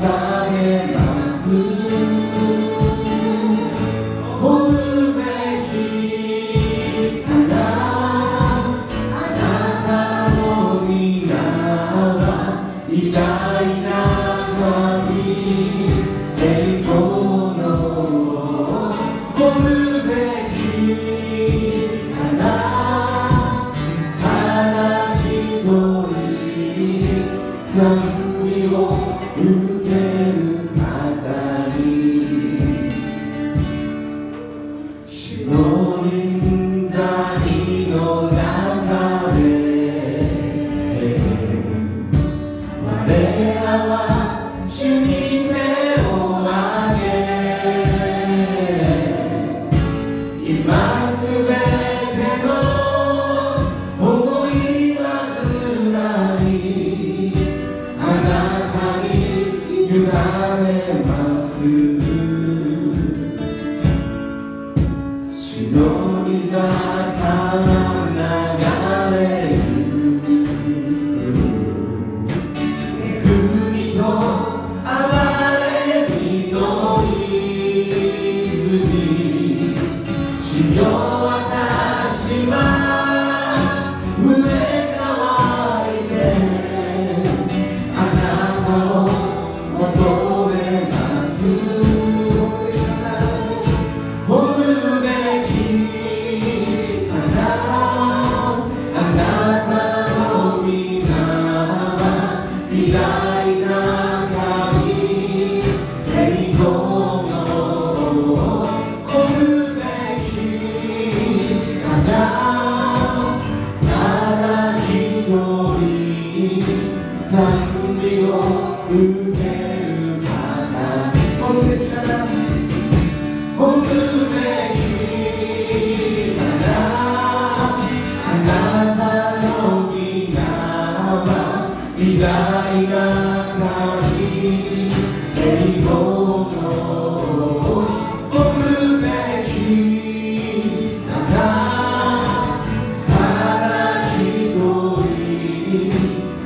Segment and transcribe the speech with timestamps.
[0.00, 0.06] 捧
[0.52, 0.89] げま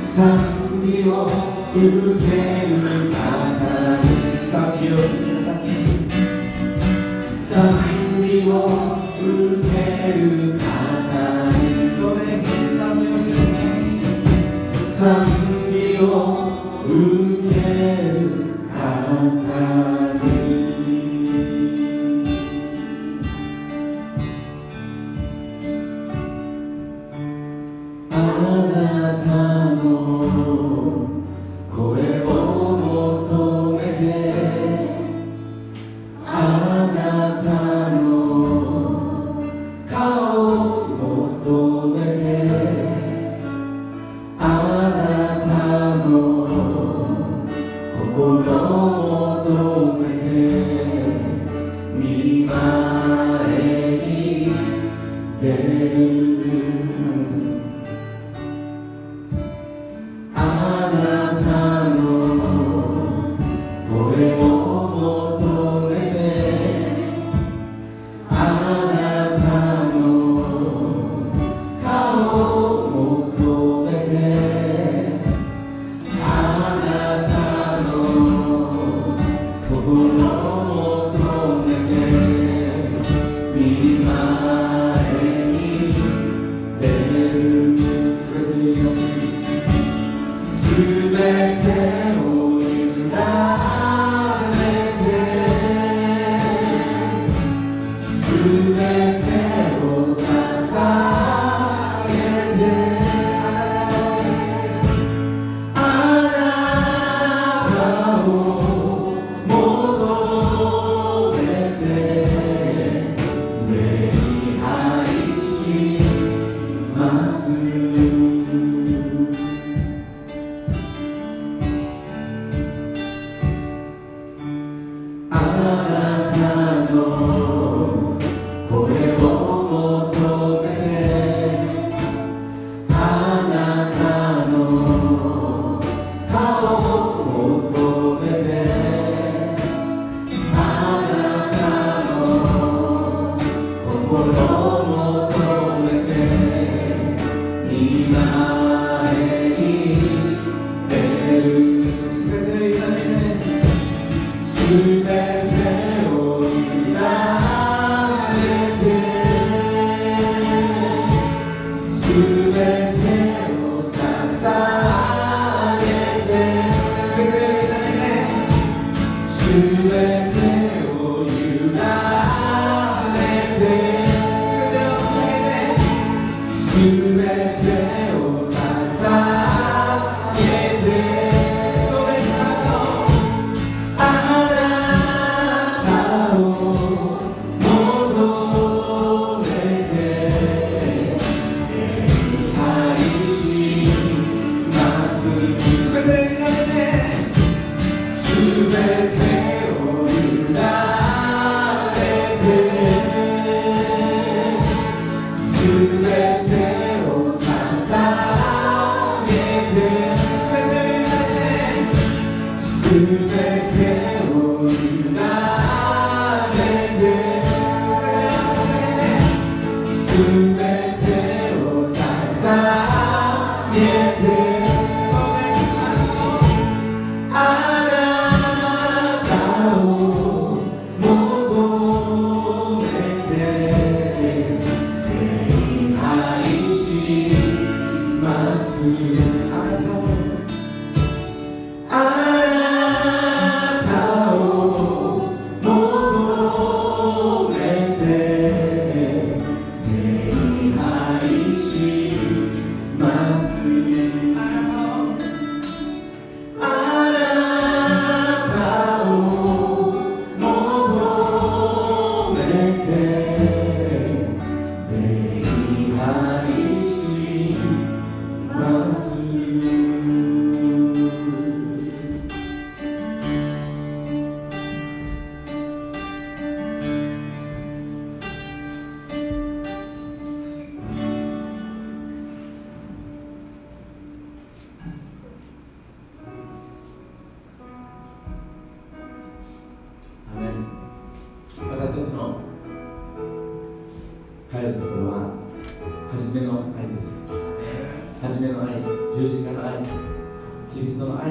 [0.05, 0.37] 賛
[0.85, 3.17] 美を受ける方
[4.03, 4.07] に
[4.49, 4.95] 賛美を
[7.39, 7.49] 賛
[8.21, 8.53] 美を
[9.19, 9.25] 受
[9.67, 10.21] ける
[10.59, 10.63] 方
[11.49, 11.59] に
[11.97, 13.43] それ賛美を
[14.69, 14.93] 賛
[15.71, 16.05] 美を
[16.85, 17.24] 受ける。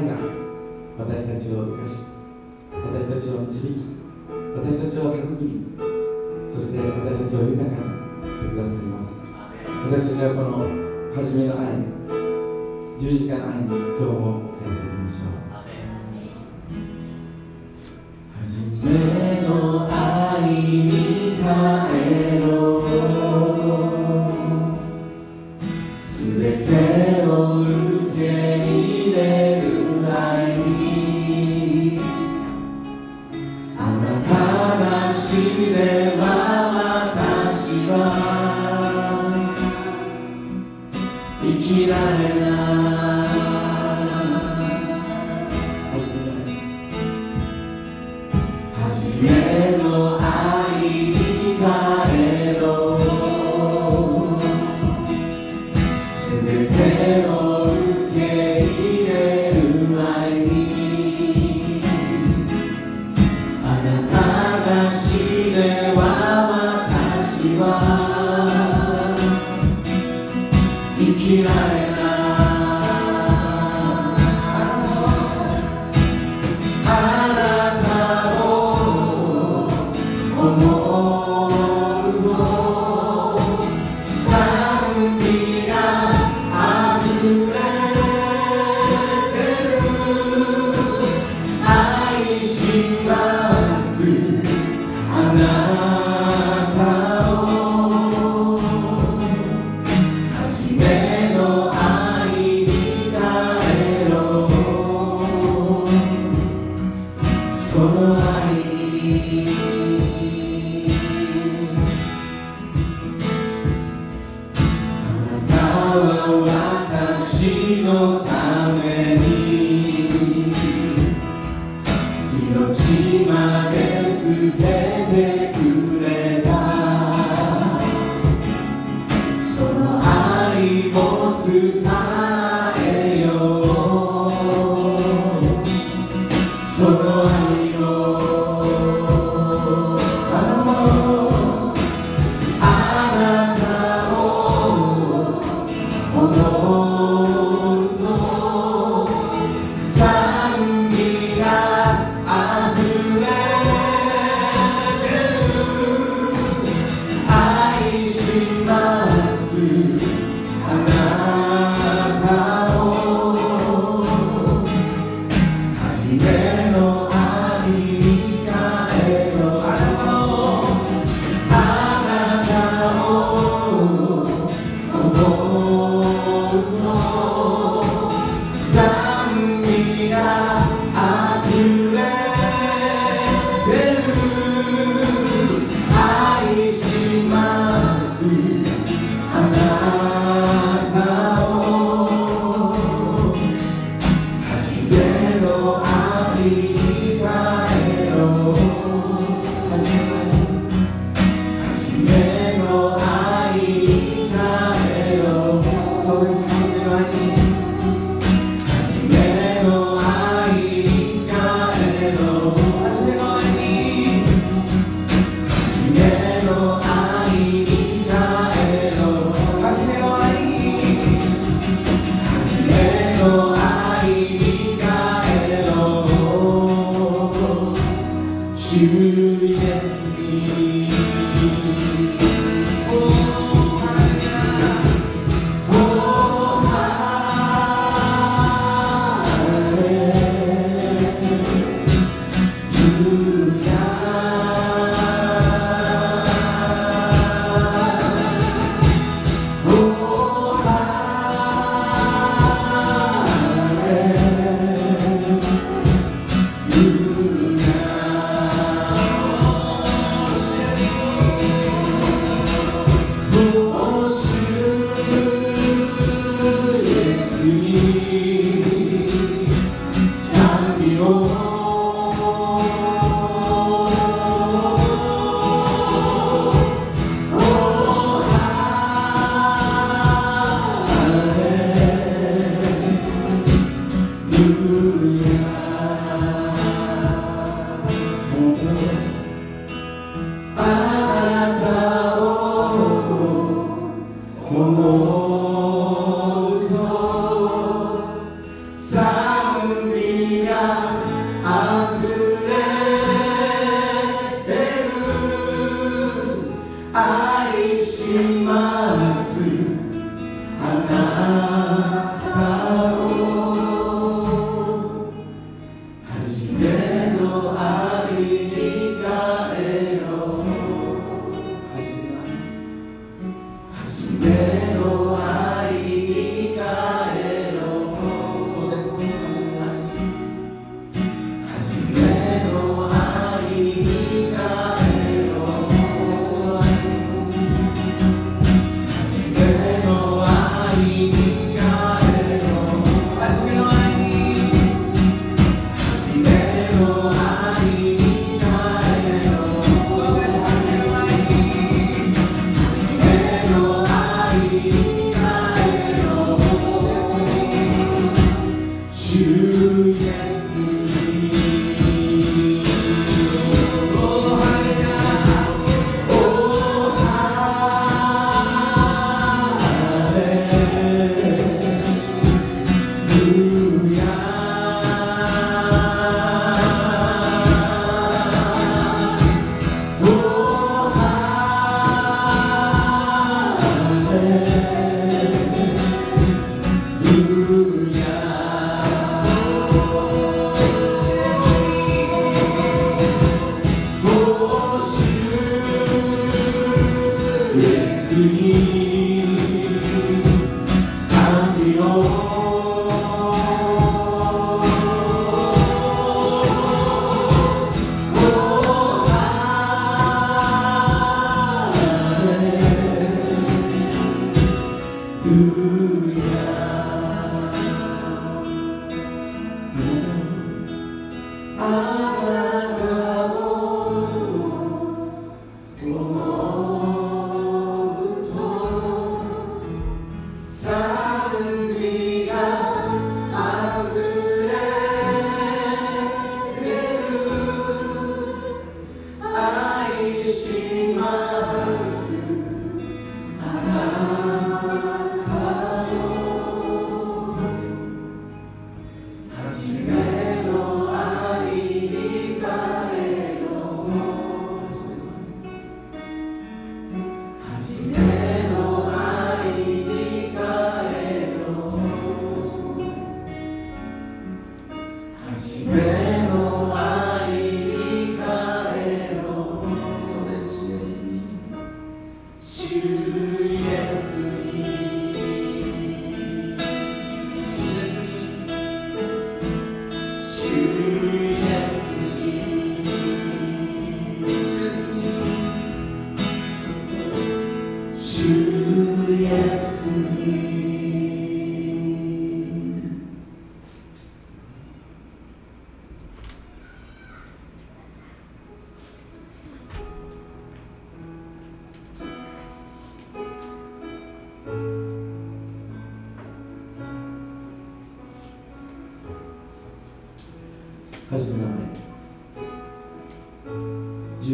[0.06, 0.16] が
[0.98, 1.90] 私たちを生かし
[2.72, 3.94] 私たちを導き
[4.56, 5.44] 私たちを育み
[6.48, 7.80] そして私たちを豊かに
[8.32, 9.18] してくださいます。
[9.90, 10.54] 私たちはこの
[11.14, 11.66] 初めの愛
[12.98, 15.44] 十字架の愛に今日も変えていきましょう。
[18.40, 18.46] 初
[18.86, 19.13] め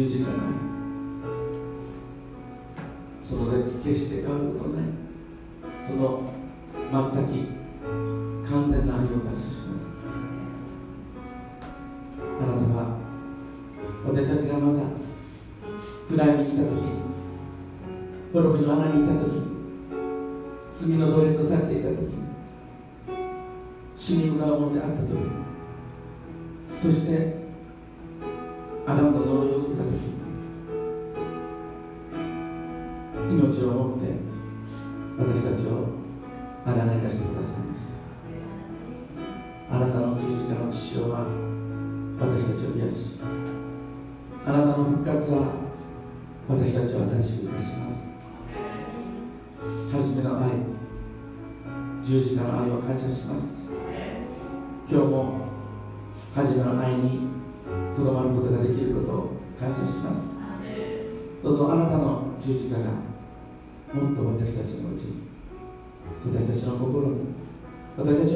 [0.01, 0.50] 十字架の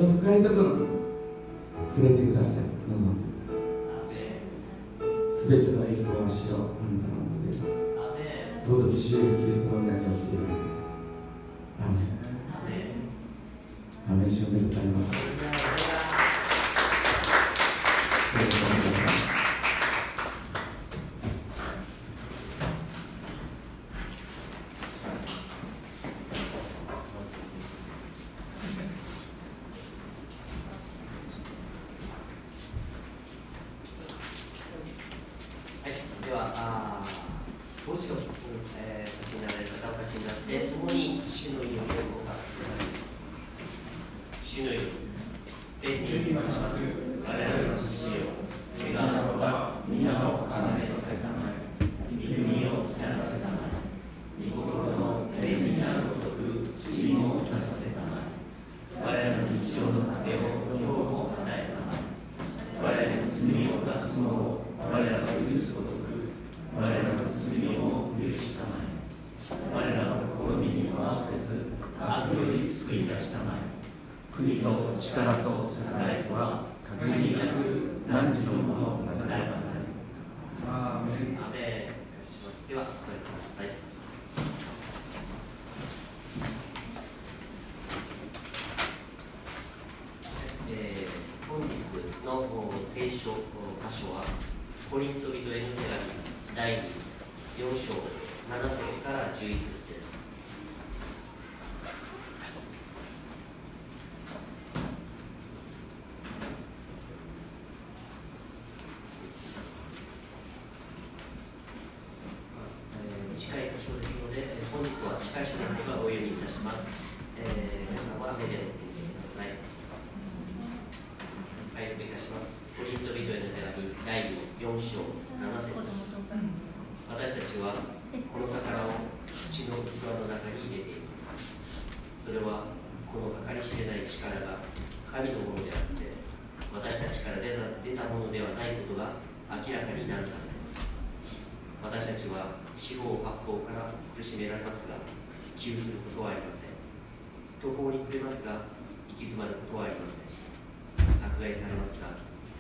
[0.06, 0.65] 不快だと。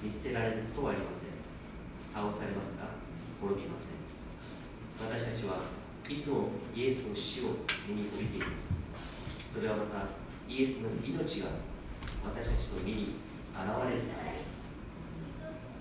[0.05, 1.33] 見捨てられるとはありません。
[2.13, 2.93] 倒されますが
[3.41, 3.97] 滅びません。
[5.01, 5.65] 私たちは
[6.05, 8.77] いつもイエスの死を身に置いています。
[9.49, 10.13] それはまた
[10.45, 11.57] イエスの命が
[12.21, 13.17] 私たちの身に
[13.57, 14.61] 現れるからです。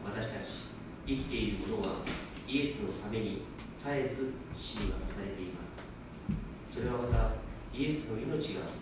[0.00, 0.72] 私たち
[1.04, 2.00] 生きているものは
[2.48, 3.44] イエスのために
[3.76, 5.76] 絶えず死に渡されています。
[6.72, 7.36] それはまた
[7.76, 8.72] イエスの命が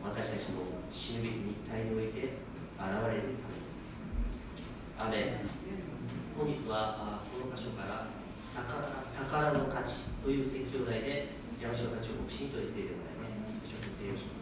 [0.00, 2.40] 私たちの死ぬべき肉体において
[2.80, 3.67] 現れるためです。
[5.00, 5.04] ア
[6.36, 8.10] 本日はこの箇所から
[9.14, 11.28] 宝の価値という説教題で
[11.62, 14.37] 山城たちを牧師に取り付けてもらいます。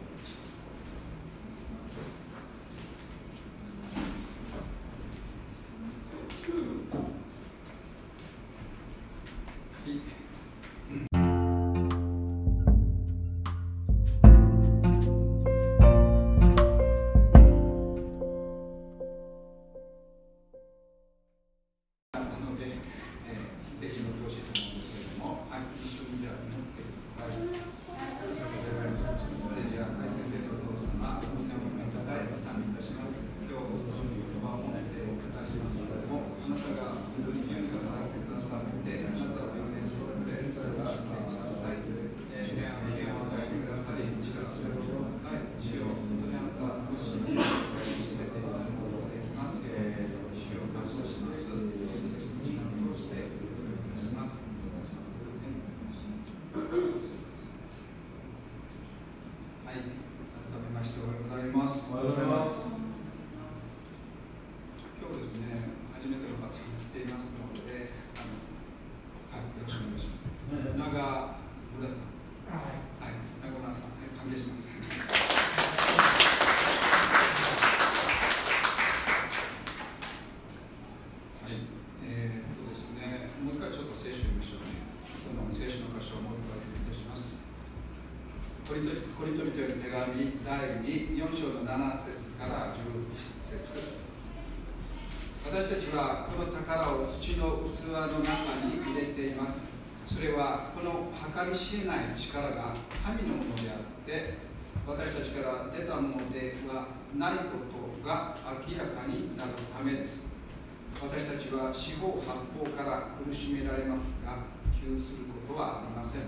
[111.47, 114.43] ちは四方八方から苦しめられますが
[114.75, 116.27] 窮することはありません。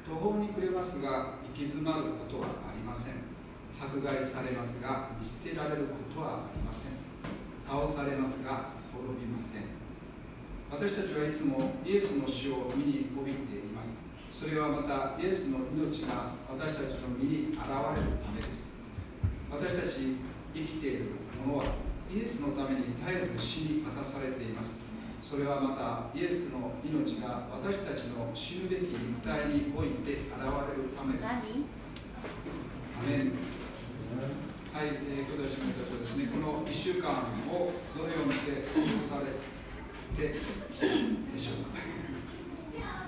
[0.00, 3.28] 途方に暮れますが行き詰まることはありません。
[3.76, 6.96] 迫害されますが見捨てられることはありません。
[7.68, 9.68] 倒されますが滅びません。
[10.72, 14.08] 私たちはいつもイエスの死を身に帯びています。
[14.32, 18.72] それはまたイエスの命が私たちの身に現れるためです。
[19.52, 20.16] 私たち
[20.54, 21.12] 生きている
[21.44, 21.64] ものは
[22.14, 24.78] イエスのために絶えず死に渡されています。
[25.20, 31.26] それはまたイエスの命が私たちの死ぬべき肉体において現れるためです。
[31.26, 33.34] アメン。
[34.74, 38.62] はい、えー、兄弟姉妹たちはですねこの1週間をどのようにして過
[38.94, 39.34] ごされ
[40.14, 40.92] てきたで
[41.38, 43.03] しょうか？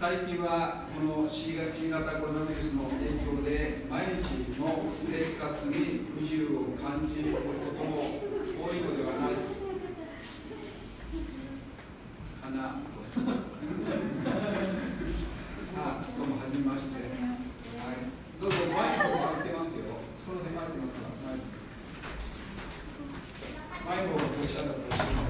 [0.00, 8.16] 最近はこの新型コロナウイルスの影響で毎日の生活に不自由を感じることも
[8.64, 9.36] 多いのではない。
[12.40, 12.80] かな。
[15.76, 18.08] あどうもはじめまして、はい、
[18.40, 19.84] どうぞマイクを開いてますよ。
[20.24, 21.12] その辺開いてますか？
[21.28, 21.36] ら
[23.84, 25.20] マイクマイクをおっしゃったら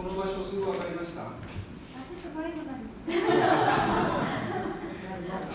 [0.00, 1.24] この場所すぐ分かりました？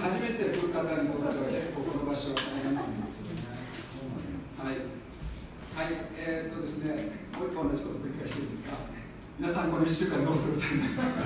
[0.01, 3.31] 初めて来る方にとっては結構この場所は大変なんですよね。
[4.57, 4.73] はい。
[5.75, 6.89] はい、えー、っとですね、
[7.37, 8.73] もう一回同じこと繰り返していいですか？
[9.37, 11.09] 皆さんこの1週間どう過ごされましたか？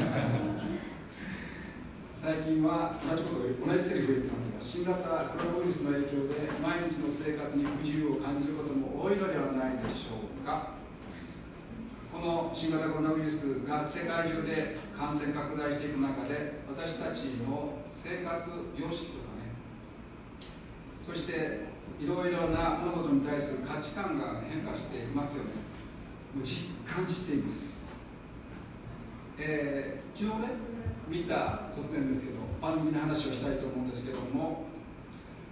[2.19, 5.07] 最近は同じことを同じセリフを言ってますが、新型コ
[5.39, 10.75] ロナウイルスの影響で毎日の生活に不自由を感じることも多いのではないでしょうか？
[12.19, 19.55] この新型コロナウイルスが世界中で感染拡大していく中で私たちの生活様式とかね
[20.99, 21.63] そして
[21.97, 25.51] いろいろな物事に対する価値観が変化していますよね。
[26.35, 27.87] もう実感しています、
[29.39, 30.47] えー、昨日ね
[31.07, 34.65] 見た突然ですけど番組の話をしたいと思うんですけども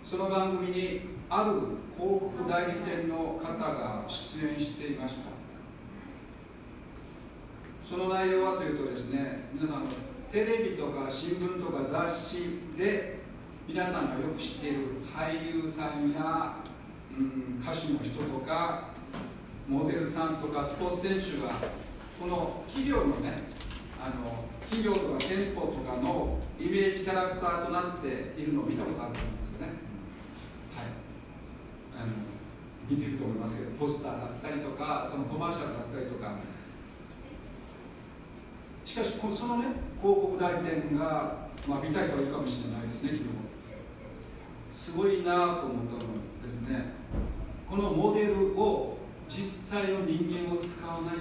[0.03, 1.53] その番組にある
[1.97, 5.36] 広告代理店の方が出演していました。
[7.89, 9.83] その内容はというとですね皆さん
[10.29, 13.19] テレビとか新聞とか雑誌で
[13.65, 14.77] 皆さんがよく知っている
[15.07, 16.57] 俳優さんや、
[17.17, 18.89] うん、歌手の人とか
[19.69, 21.55] モデルさんとかスポーツ選手が
[22.19, 23.31] この企業のね
[24.03, 29.67] あの企業とか店舗とかのイメージキャラクターとなっているのを見たことあると思うんですよね。
[30.75, 32.03] はい。
[32.03, 32.11] あの
[32.89, 36.35] 見てると思いますけどポスターだったりとかそのコマーシャルだったりとか
[38.97, 39.65] しかしそのね
[40.01, 43.47] 広告代理店が、まあ、見たい人はいるかもしれないですね昨日
[44.71, 46.97] すごいなと思ったのですね。
[47.69, 51.15] このモデルを実際の人間を使わない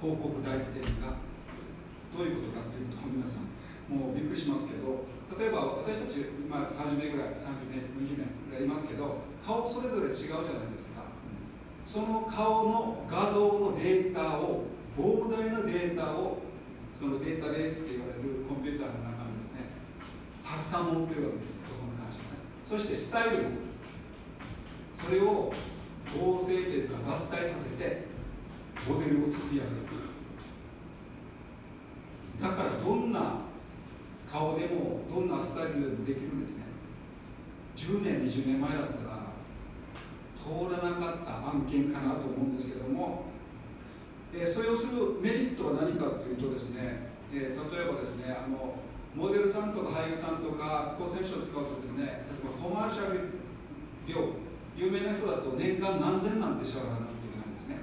[0.00, 1.20] 広告代理店が
[2.16, 3.46] どういうことかというと皆さん
[3.92, 5.04] もうびっくりしますけど
[5.38, 11.02] 例えば私たち、まあ、30名ぐらい30名20名ぐらいいますけど顔それぞれ違うじゃないですか。
[11.84, 14.64] その顔の画像のデータを
[14.96, 16.43] 膨大なデータを
[17.04, 19.76] そのデータベースって言われるコンピューターの中にですね
[20.40, 22.40] たくさん持ってるわけですそこに関してね。
[22.64, 23.48] そしてスタイルも
[24.96, 25.52] それを
[26.16, 28.06] 合成というか合体させて
[28.88, 29.84] モデルを作り上げる。
[32.40, 33.40] だからどんな
[34.26, 36.64] 顔でもどんなスタイルでもできるんですね。
[37.76, 39.28] 10年20年前だったら
[40.40, 43.33] 通らなかった案件かなと思うんですけども
[44.34, 48.74] えそれをするメリットは何かというとですね、え例えばですねあの
[49.14, 53.38] モデルさんとか俳優さんとかスポーツ選手を使うとですね例えばコマーシャル
[54.06, 54.34] 料
[54.74, 57.78] 有名な人だと年間何千万って支払わないといけないんですね、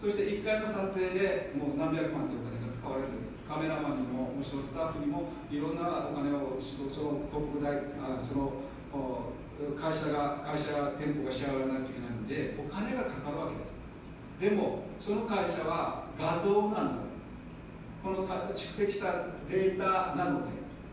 [0.00, 3.36] そして1回の撮影でもう何百万というお金が使われてです。
[3.52, 8.64] カメラマンにももちろんスタッフにもいろんなお金をその広告代あその
[9.76, 13.81] 会社が会社や店舗が支払わないといけないのでお金がかかるわけです
[14.42, 16.98] でもその会社は画像なので
[18.02, 19.06] この蓄積した
[19.48, 20.46] データなので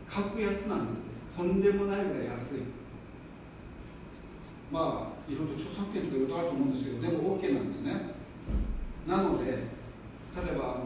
[0.08, 1.16] 格安なんです。
[1.36, 2.60] とんでもないぐらい安い。
[4.72, 8.14] まあいろいろ著作権とかいろいろあると思うんですけどでも OK なんですね。
[9.08, 10.86] なので例えば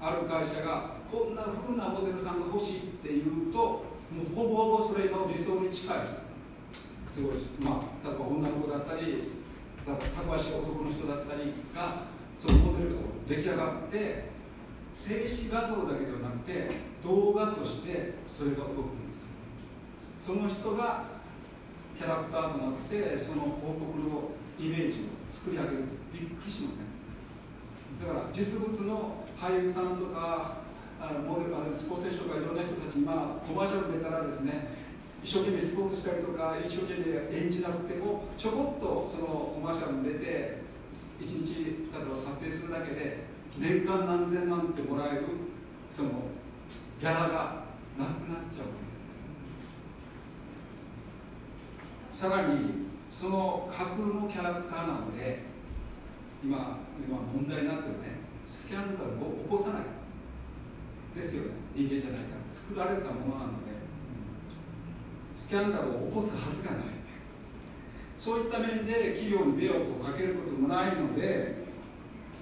[0.00, 3.84] あのある会社がこんなふうなモデルさんが欲しいっていうとも
[4.32, 5.98] うほぼほぼそれの理想に近い。
[7.06, 7.34] すごい。
[7.60, 9.43] まあ例えば女の子だったり
[9.86, 12.04] たくましい男の人だったりが
[12.38, 12.96] そのモデルが
[13.28, 14.30] 出来上がって
[14.90, 16.70] 静止画像だけではなくて
[17.02, 19.32] 動画としてそれが動くんです
[20.18, 21.04] その人が
[21.98, 26.04] キャラクターとなってその広告のイメージを作り上げると。
[26.14, 28.06] びっくりしません？
[28.06, 30.58] だから実物の俳優さんとか
[31.00, 34.70] あのモデルあのスポーツ選手とかいろんな人たちに、まあ、コマーシャル出たらですね
[35.24, 39.53] 一生懸命スポーツしたりとか一生懸命演じなくてもちょこっとその
[40.24, 40.62] て
[41.20, 43.24] 一日例えば撮影するだけで
[43.58, 45.24] 年間何千万ってもらえる
[45.90, 46.10] その
[47.00, 47.64] ギャラが
[47.98, 49.12] なくなっちゃうわけですね。
[52.12, 55.42] さらにその架空のキャラクターなので
[56.42, 59.82] 今今問題になってるねスキャンダルを起こさない。
[61.14, 61.50] ですよね。
[61.76, 62.42] 人間じゃないから。
[62.52, 63.70] 作られたものなので
[65.36, 66.93] スキャンダルを起こすはずがない。
[68.24, 71.60] そういった面で企業に迷惑をかけることもないので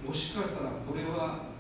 [0.07, 1.51] もしかしたらこれは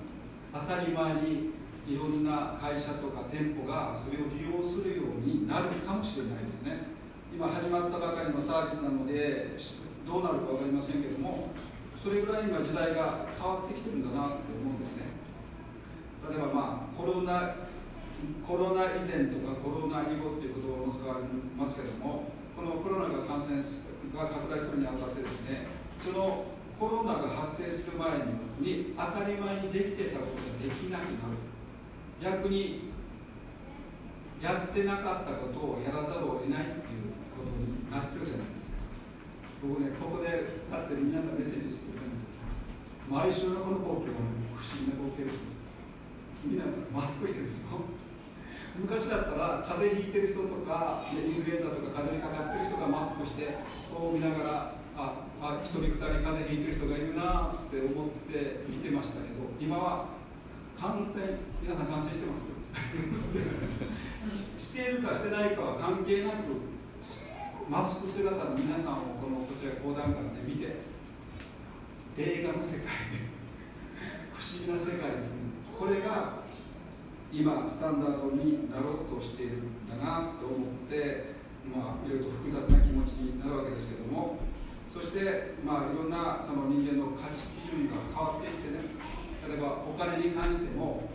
[0.55, 1.51] 当たり前に
[1.91, 6.95] いろんな会社とか店舗がそれを利用するようになるかもしれないですね。
[7.35, 9.59] 今始まったばかりのサービスなので
[10.07, 11.51] どうなるか分かりませんけども
[11.99, 15.19] それぐらい今時代が変わってきてるんだなって思うんですね。
[16.31, 17.59] 例えばまあコロナ
[18.47, 21.27] コロナ以前とかコロナ以後っていう言葉も使われ
[21.59, 25.67] ますけどもこのコロナが感染すが拡大するにあたってですね
[26.05, 26.45] その
[26.79, 28.11] コロナが発生する前
[28.61, 31.39] に当たり前にできてたことができなくなる。
[32.23, 32.91] 逆に
[34.43, 38.83] やってなかったことをやらざるを得ないっていうことになってるじゃないですか。
[39.63, 42.43] 僕ねここで立ってる皆さんメッセージしてるんです
[43.07, 44.27] 毎週のこの光景は
[44.59, 45.47] 不思議な光景です
[46.43, 47.87] 皆さんマスクしてるでしょ？
[48.83, 53.55] 昔だったら風邪ひいてる人とかインフルエンザとか風邪にかかってる人がマスクして
[53.93, 60.07] こう見ながらああ一人二人風邪ひいてる人がいるなって思って見てましたけど今は
[60.79, 62.43] 感染皆さん感染してます？
[64.59, 66.37] しているかしてないかは関係なく
[67.69, 70.77] マスク姿の皆さんをこのこちら講談からで見て
[72.17, 73.29] 映画の世界で
[74.33, 75.41] 不思議な世界ですね。
[75.79, 76.41] これが
[77.33, 81.33] 今スタンダードになろうとしているんだなと思って
[81.71, 84.43] まあいろいろと複雑な気持ちになるわけですけども
[84.91, 88.83] そしてまあいろんなその人間の価値基準が変わっていってね
[89.47, 91.09] 例えばお金に関しても、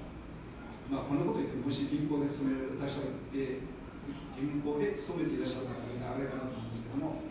[0.92, 3.64] まあ、こんなこと言ってもし銀行で勤めらっしゃって
[4.40, 7.28] 銀行で勤めていらっしゃる方があれかなと思うんですけども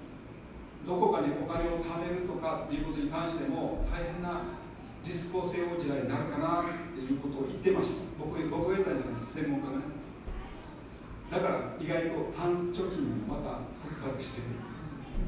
[0.86, 4.54] どこかにお金を貯めるとかっていうことに関しても大変な
[5.02, 8.02] ディスコを背負う時代になるかなっていうことを言ってました。
[8.18, 9.34] 僕僕が言ったんじゃないです。
[9.38, 9.95] 専門家がね。
[11.30, 14.56] だから意外とタンス貯金もまた復活してる。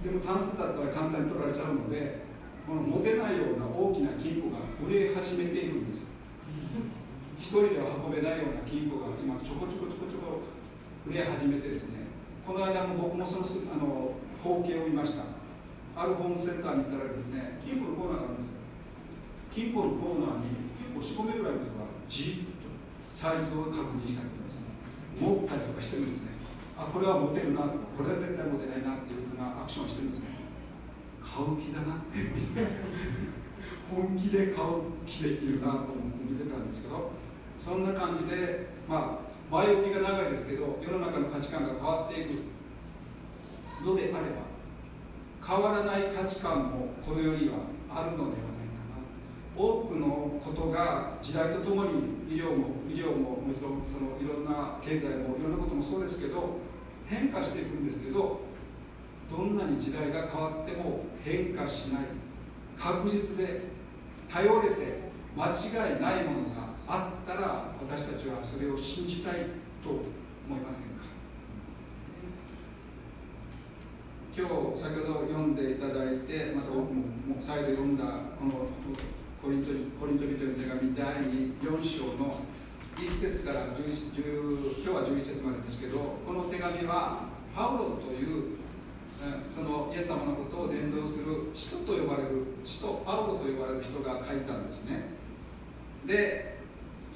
[0.05, 2.23] でもタンスだったら簡単に取られちゃうので
[2.67, 6.07] この持てないような大きな金庫が売れ始めているんです。
[7.39, 10.43] 一人では運べないような金庫が今ちょこちょこちょこちょこ
[11.07, 12.07] 売れ始めてですね。
[12.47, 15.39] この間も僕もそのあの光景を見ました。
[15.99, 18.55] あるホームセンターに行ったらですね金庫のコーナーがあるんです
[19.51, 22.71] 金庫のコーナーに結構4個目ぐらいの人がじっと
[23.11, 24.38] サイズを確認したり
[25.21, 26.39] 持ったりとかしてるんですね。
[26.79, 30.39] あこれは持てるなとかこれは絶対持てないなっていうふうなアクションをしてるんですね。
[31.23, 31.99] 買う気だな。
[33.91, 35.99] 本気で買う気でいるなと思って
[36.29, 37.11] 見てたんですけど
[37.59, 42.45] そんな感じでまあ前置きが長いですけど世の中の価値観が変わっていく
[43.85, 44.21] のであれば
[45.45, 47.55] 変わらない価値観もこの世には
[47.91, 48.58] あるのではない
[49.59, 51.91] 多くのことが時代とともに
[52.31, 56.59] 医療も医療ももちろんそのいろんな経済もいろんなこともそうですけど
[57.07, 58.43] 変化していくんですけど
[59.29, 62.03] どんなに時代が変わっても変化しない
[62.79, 63.63] 確実で
[64.31, 69.35] 頼れて間違いないものがあったら私たちはそれを信じたい
[69.83, 70.99] と思いませんか？
[74.37, 78.05] 今日先ほど読んでいただいてまた僕ももう再度読んだ
[78.39, 78.65] この
[79.41, 79.71] コリント
[80.01, 82.43] コリント人の手紙第4章の
[82.97, 88.59] 1節から10今日は11節までですけどこの手紙はパウロという
[89.49, 95.03] そのイエス様のことを伝道する使徒と呼ばれる使徒パウロと呼ばれる人が書いたんですね。
[96.05, 96.59] で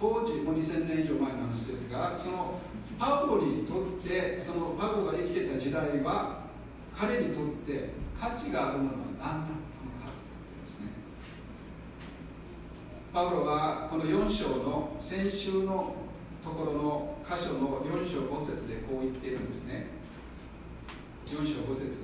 [0.00, 2.60] 当時もう2000年以上前の話ですがその
[2.98, 6.42] パウロにとってそのパウロが生きてた時代は
[6.96, 10.10] 彼にとって価値があるものは何だったのか
[10.60, 10.86] ですね
[13.12, 15.94] パウロはこの4章の先週の
[16.42, 19.88] ところの箇所の4章5節でこう言っているんですね。
[21.26, 21.98] 4章5節。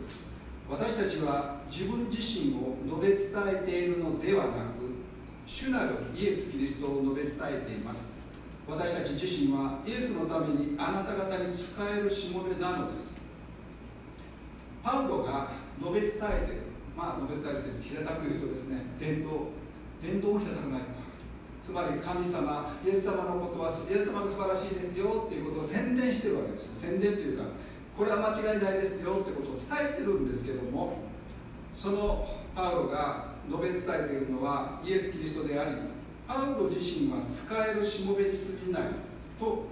[0.68, 5.00] 私たちは自分自身を述べ伝えているのではなく
[5.46, 8.18] 主なるイエス・キリストを述べ伝えています。
[8.68, 13.16] 私たち自身はイエスのためにあなた方に使えるしもべなのです。
[14.84, 16.62] パウロが述べ伝えている。
[16.94, 17.78] まあ述べ伝えている。
[17.82, 19.48] 平たく言うとですね伝道。
[20.02, 20.97] 伝道も平たくない
[21.68, 27.44] つまり神様イエス様のことはイエス様が素晴らしいですよっていうことを宣伝してるわけです宣伝というか
[27.94, 30.96] これは間違いないですよってことを伝えてるんですけども
[31.76, 35.76] そのパウロが述べ伝えているのはイエス・キリストであり
[36.26, 38.82] パウロ自身は使えるしもべに過ぎない
[39.38, 39.66] と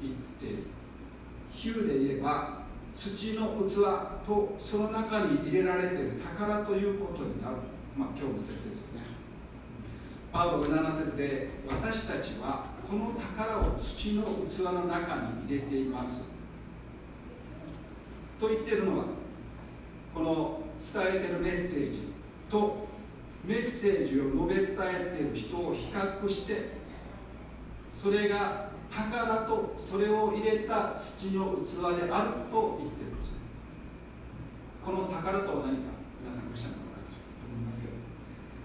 [0.00, 0.62] 言っている
[1.50, 2.60] 比喩で言えば
[2.94, 3.74] 土の器
[4.24, 7.56] とその中に入れられている宝ということになる、
[7.98, 9.19] まあ、今日の説ですよね。
[10.32, 16.24] パウロ7節で私たちはこの宝を土の器の中に入れています。
[18.38, 19.04] と言っているのは
[20.14, 21.98] この伝えてるメッセージ
[22.48, 22.88] と
[23.44, 24.76] メッセージを述べ伝
[25.12, 26.70] えている人を比較して
[27.94, 33.32] それが宝とそれを入れた土の器であると言ってるんです。
[33.32, 33.38] ね
[34.84, 35.90] この宝とは何か
[36.22, 36.98] 皆さんクリスチャンのか
[37.40, 37.99] と思いますけど。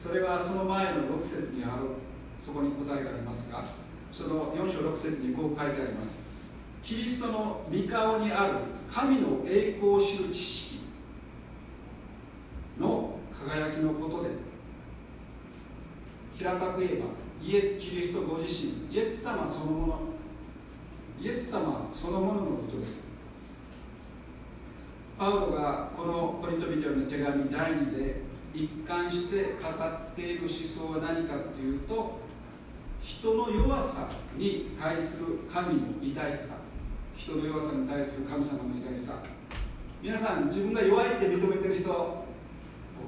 [0.05, 1.87] それはその前の6節にある
[2.37, 3.65] そこに答えがありますが
[4.13, 6.19] その4章6節にこう書いてあります。
[6.83, 8.53] キリストの御顔にある
[8.87, 10.79] 神の栄光を知る知識
[12.79, 14.29] の輝きのことで
[16.37, 17.05] 平たく言えば
[17.43, 19.99] イエス・キリストご自身イエス様そのもの
[21.19, 23.05] イエス様そのもののことです。
[25.17, 32.19] パウロがこのコリント人への手紙第2で一貫して語っている思想は何かというと
[33.03, 36.55] 人の弱さに対する神の偉大さ
[37.17, 39.23] 人の弱さに対する神様の偉大さ。
[40.01, 41.83] 皆さん自分が弱いって認めてる人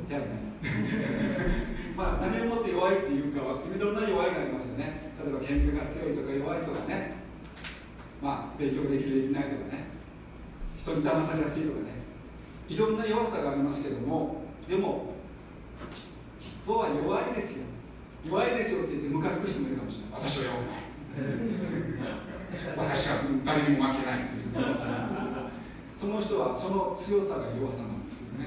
[0.07, 0.47] 手挙げない。
[1.95, 5.13] まあ何をもって弱いっていうかはいろんな弱いがありますよね。
[5.23, 7.17] 例えば研究が強いとか弱いとかね。
[8.21, 9.87] まあ勉強できるできないとかね。
[10.77, 11.97] 人に騙されやすいとかね。
[12.69, 15.16] いろんな弱さがありますけどもでも
[16.67, 17.65] 人は弱いですよ
[18.25, 20.19] 弱いですよって言ってムカつく人もいるかもしれない。
[20.19, 20.83] 私は弱くない。
[22.75, 23.15] 私は
[23.45, 25.21] 誰にも負けないっていうかもしれないです
[25.93, 28.45] その人はその強さが弱さなんですよね。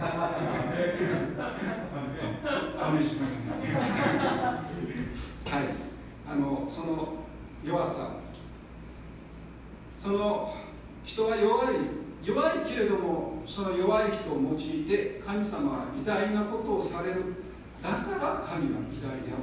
[2.78, 3.74] あめしましたね
[5.44, 5.64] はい
[6.30, 7.14] あのその
[7.64, 8.10] 弱さ
[9.98, 10.54] その
[11.04, 11.66] 人は弱い
[12.22, 17.49] 弱いけれどもその弱い人を用いて神様は偉大なことをされる
[17.82, 19.42] だから神は偉大である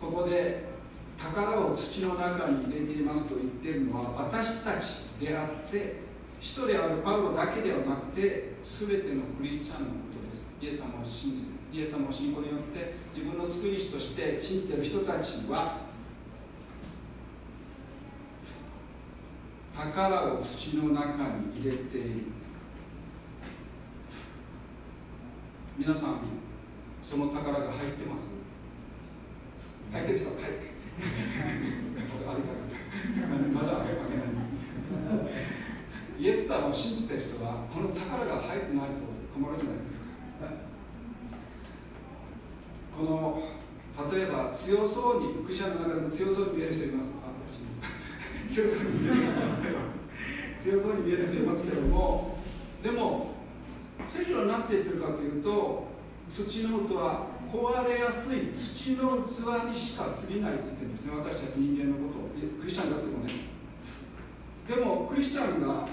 [0.00, 0.70] ここで
[1.18, 6.00] 宝を土の中に入れていますと言っているのは私たちであって
[6.40, 10.46] 一人あるパウロだけではなくて全てのクリスチャンのことです。
[10.62, 11.32] イエス様を信
[11.70, 15.90] じイエス様の信仰によって自分の救い主として信じている人たちは
[19.76, 21.24] 宝を土の中
[21.54, 22.39] に入れている。
[25.80, 26.20] 皆さん
[27.02, 28.28] その宝が入ってます？
[29.90, 30.36] 入ってる人はい。
[33.54, 34.28] まだ開けない。
[36.20, 40.06] イエス様を信じてる人はこの宝が入ってないと困るじゃないですか。
[42.96, 43.42] この
[44.12, 47.08] 例えば強そうにクリスチャンの中でも強そうに見える人います？
[47.24, 47.64] あっちに。
[48.46, 49.76] 強そうに見える人いますけど。
[50.60, 52.36] 強そうに見える人いますけども
[52.82, 53.29] でも
[54.08, 55.88] 聖書は何て言ってるかというと
[56.30, 61.12] 土の音は壊れやすい土の器にしか過ぎないって言ってるんですね。
[61.16, 62.28] 私たち人間のことを
[62.60, 63.32] クリスチャンであってもね。
[64.68, 65.84] でもクリスチャンが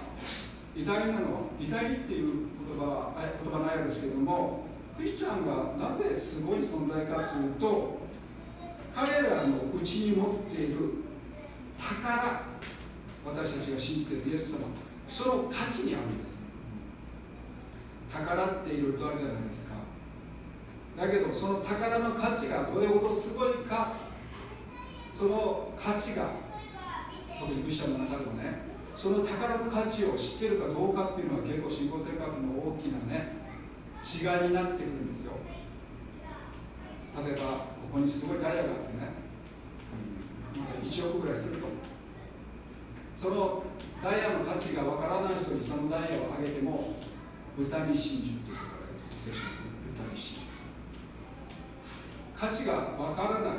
[0.75, 5.45] 偉大なのは偉大っていう言葉は言葉ないですけどもクリスチャン
[5.79, 7.97] がなぜすごい存在かというと
[8.93, 10.77] 彼らのうちに持っている
[11.79, 12.41] 宝
[13.25, 14.67] 私たちが信じているイエス様
[15.07, 16.36] その価値にあるんです。
[18.11, 19.75] 宝っていろいろとあるじゃないですか。
[20.97, 23.93] だけどその宝の価値がどれほどすごいか
[25.13, 26.31] その価値が
[27.39, 28.61] 特にクリスチャンの中でもね
[28.95, 33.37] その宝の価値を知ってるかどうかっていうのは結構信仰生活の大きなね
[34.01, 35.33] 違いになってくるんですよ。
[37.23, 37.57] 例えばこ
[37.93, 39.09] こにすごいダイヤがあってね、
[40.83, 41.67] うん、1億ぐらいすると。
[43.15, 43.63] その
[44.03, 46.93] ダイヤの価値がわからない人にそのダイヤをあげても
[47.57, 49.43] 豚に真珠っていうことがあります聖書に
[49.97, 50.47] 豚に真珠
[52.35, 53.57] 価値がわからない。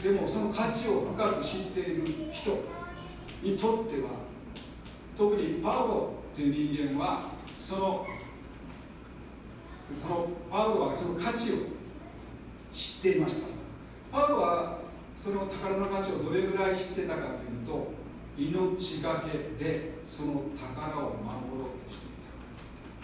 [0.00, 2.50] でもその価値を深く知っている人
[3.42, 4.10] にとっては
[5.16, 7.20] 特にパウロという人間は
[7.56, 8.06] その
[10.02, 11.56] そのパウロはその価値を
[12.72, 13.48] 知っていました。
[14.12, 14.78] パウロは
[15.16, 17.28] その宝の価値をどれぐらい知ってたかとい
[17.62, 17.92] うと
[18.38, 21.75] 命がけでその宝を守ろう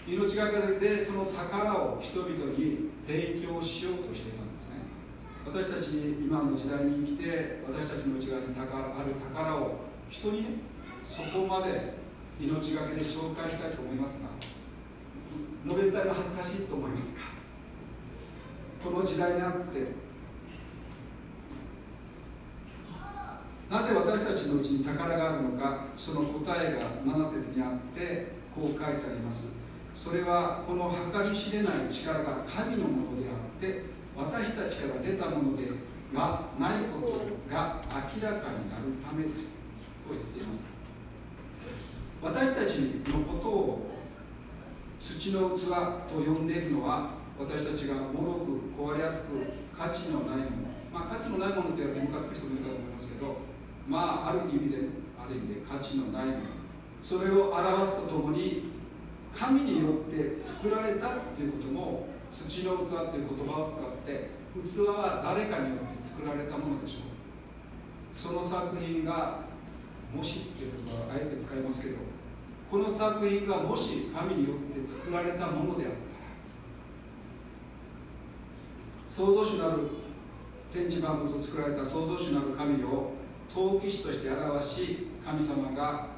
[0.05, 4.83] 命がけでその宝を人々に提供しようとしていたんですね。
[5.45, 9.79] 私たち今の時代に生きて私たちの内側にある宝を
[10.09, 10.47] 人にね
[11.03, 11.93] そこまで
[12.39, 14.29] 命がけで紹介したいと思いますが
[15.65, 17.21] 述べ伝えるの恥ずかしいと思いますか？
[18.83, 20.03] この時代にあって
[23.71, 29.62] なぜ私たちのうちに宝があるのかその答えが7節にあってこう書いてあります。
[29.95, 33.83] それはこの計り知れない力が神のものであって
[34.15, 35.71] 私たちから出たもので
[36.13, 39.53] はないことが明らかになるためです。
[40.07, 40.63] と言っています。
[42.21, 42.75] 私たち
[43.09, 43.93] のことを
[44.99, 45.63] 土の器
[46.11, 49.29] と呼んでいるのは私たちが脆く壊れやすく
[49.75, 50.49] 価値のないもの。
[50.93, 53.37] まあ価値のないものって言われてムカつく人もいるかと思いますけど
[53.87, 54.77] まあある意味で
[55.17, 56.39] ある意味で価値のないもの。
[57.01, 58.72] それを表すとともに
[59.35, 67.13] 神によって作られたっていうことも土の器という言葉を使って器は誰かによって作られたものでしょう。
[68.15, 69.39] その作品が
[70.15, 71.95] もしっていう言葉をあえて使いますけど
[72.69, 75.97] この作品がもし神によって作られたものであったら
[79.09, 79.81] 創造主なる
[80.71, 83.13] 天地万物を作られた創造主なる神を
[83.53, 86.12] 陶器師として表し神様が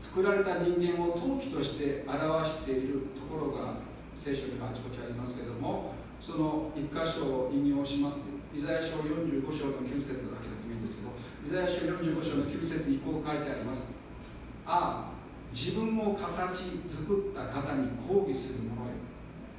[0.00, 3.74] 作られた人間を陶器として表しているところが
[4.16, 8.20] 聖書にはあちこちありますけれどもその一箇所を引用します。
[8.52, 11.12] イザヤ書45章の9節だけでもいいんですけど
[11.46, 13.94] イザヤ書45章の9節にこう書いてあります。
[14.66, 15.20] ああ
[15.54, 18.96] 自分を形作った方に抗議する者よ。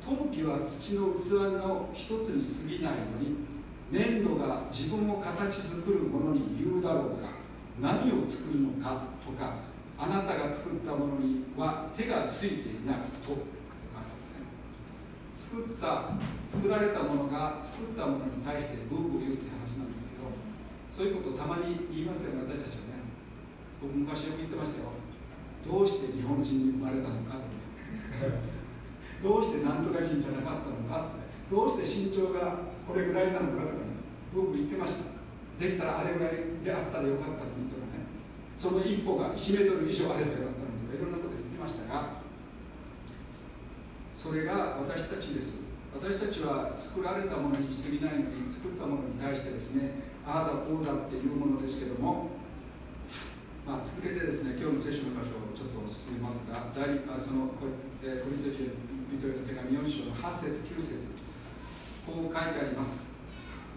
[0.03, 3.37] 陶器は土の器の一つに過ぎないのに
[3.91, 7.29] 粘土が自分を形作る者に言うだろうか
[7.79, 9.70] 何を作るのかとか
[10.01, 13.53] あなたが作ったものには手がついていないと書いて
[13.93, 14.49] ますね。
[15.37, 16.17] 作った
[16.49, 20.25] 作られたものが作ったものに対してブーブー言うって話なんですけど
[20.89, 23.05] そういうことをたまに言いますよね私たちはね。
[23.77, 24.89] 僕昔よく言ってましたよ。
[25.69, 27.45] どうして日本人に生まれたのかと
[29.21, 31.13] どうしてなんとか人じゃなかったのか
[31.45, 34.01] どうして身長がこれぐらいなのかとかね。
[34.33, 35.13] 僕言ってました。
[35.61, 36.33] できたらあれぐらい
[36.65, 37.80] であったらよかったのにとか。
[38.61, 42.21] その一歩が1メートル以上あればよかったのとかいろんなこと言ってましたが
[44.13, 45.65] それが私たちです。
[45.91, 52.29] 私たちは作られたものに過ぎないのに作ったものに対してですねああだこうだっていうものですけども
[53.65, 58.73] まあ、続けてですね今日の聖書の箇所をちょっと進めますが第あそのコリコリト人
[59.09, 61.13] 人への手紙4章の8節9節
[62.05, 63.05] こう書いてあります。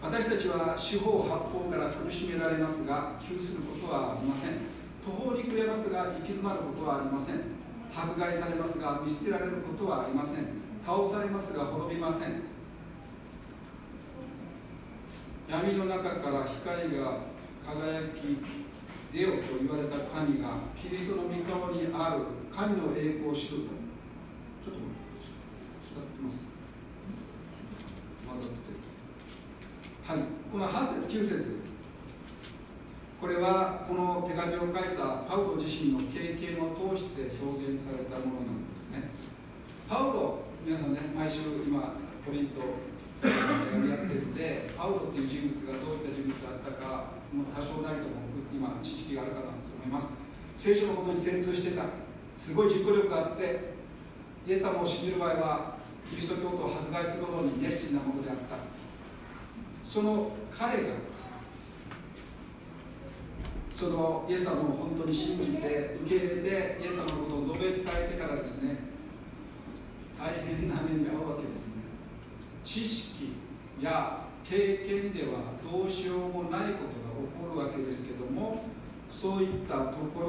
[0.00, 4.73] 私たちは四方八方から苦しめられますが窮することはありません。
[5.04, 7.36] 途方に暮れますが行き詰まることはありません。
[7.94, 10.46] 迫害されますが見捨てられることはありません。
[10.84, 12.42] 倒されますが滅びません。
[15.46, 17.18] 闇の中から光が
[17.64, 18.40] 輝き
[19.12, 23.84] 出よと言われた神がキリストの御顔にある神の栄光を知ると。
[24.64, 26.38] ちょっと違ってます
[28.26, 28.56] 混ざって。
[30.06, 30.18] はい。
[30.50, 31.63] この8節9節。
[33.24, 39.08] これはこの手紙を書いたパウロ自身の経験を通して表現されたものなんですね。
[39.88, 42.60] パウロ皆さんね毎週今ポリント
[43.24, 50.12] やってるんでパウロっていう人物がどういった人物だったかも多少なりとも今知識があるかなと思います。
[50.60, 51.88] 聖書のことに精通してた。
[52.36, 53.72] すごい実行力があって
[54.46, 58.60] イエス様を信じる場合はキリスト教徒を迫害するほどに熱心なものであった。
[59.88, 61.00] その彼が
[63.74, 68.76] そのイエス様を本当に信じて受け入れてイエス様のことを述べ伝えてからですね
[70.18, 71.82] 大変な目に遭うわけですね。
[72.62, 73.34] 知識
[73.80, 78.64] や経験ではどうしようもないことが起こるわけですけども
[79.10, 80.28] そういったところ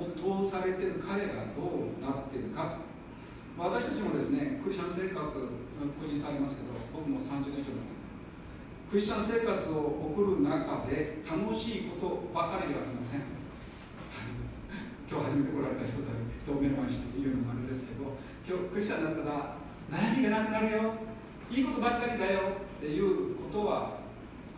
[0.00, 2.78] を通されてる彼がどうなってるか。
[3.58, 7.89] 私たちもですねクリスチャン生活個人されますけど僕も30年以上になって
[8.90, 13.22] クリスチャン生活を送る中で楽しいことばかりではありません。
[15.06, 19.54] 今日初めて来られた人と人を目の前にして言うのもあれですけど今日クリスチャンになったら
[19.94, 20.90] 悩みがなくなるよ。
[21.54, 24.02] いいことばっかりだよっていうことは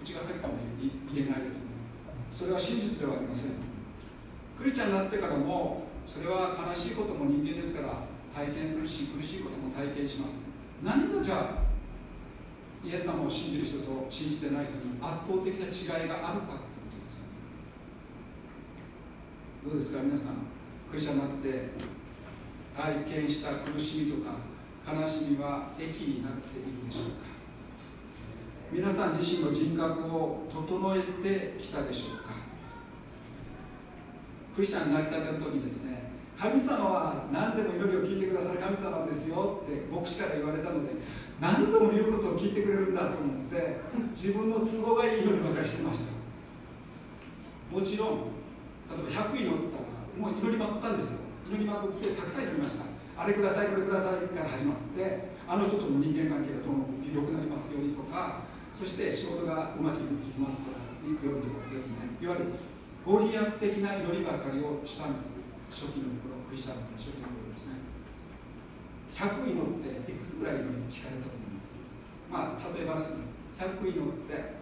[0.01, 1.76] 口が先かも言えないですね。
[2.33, 3.61] それは真実ではありません。
[4.57, 10.41] クリスチャンになってからもそれは悲しいことも人間ですから体験するし苦しいことも体験します。
[10.83, 11.62] 何がじゃあ
[12.85, 17.24] イエス様を信じる人と信じてない人に圧倒的な違いがあるかってことですよ
[19.64, 20.51] どうですか皆さん。
[20.91, 21.70] クリスチャンになって
[22.76, 24.35] 体験した苦しみとか
[24.85, 27.33] 悲しみは益になっているでしょうか。
[28.72, 32.33] 皆さん自身の人格を整えてきたでしょうか。
[34.55, 40.93] クリスチャンになりたての時にですね神様は何でも祈りを聞いてくださる神様ですよって牧師から言われたので
[41.43, 43.82] 何度も言うことを聞いてくれるんだと思って
[44.14, 46.14] 自分の都合がいい祈りばかりしてました。
[47.74, 48.30] もちろん
[48.86, 51.34] 例えば100祈ったらもう祈りまくったんですよ。
[51.51, 52.86] 祈りまくってたくさん祈りました。
[53.18, 62.14] あれくださいこれくださいから始まってあの人との人間関係がどうも良くなりますようにとかそして仕事がうまくいきますとかようにですね。
[62.22, 62.55] いわゆる
[63.05, 65.51] ご利益的な祈りばかりをしたんです。
[65.66, 67.82] 初期の頃クリスチャンの初期の頃ですね。
[69.13, 69.65] 100祈っ
[70.05, 71.75] ていくつぐらい祈り聞かれたと思います？
[72.31, 73.29] まあ例え話の
[73.61, 74.55] 100祈って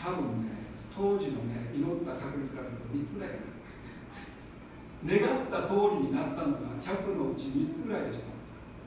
[0.00, 0.50] 多分ね
[0.96, 3.40] 当時のね祈った確率からすると3つぐらいかな。
[5.16, 8.24] 願った通りになったのが100のうち3つぐらいでした。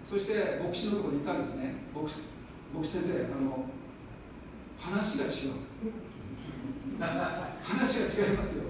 [0.09, 1.75] そして牧師のところに行ったんですね。
[1.93, 2.21] 牧師
[2.73, 3.65] 牧師先生あの
[4.79, 5.31] 話が違う。
[7.63, 8.63] 話が違いますよ。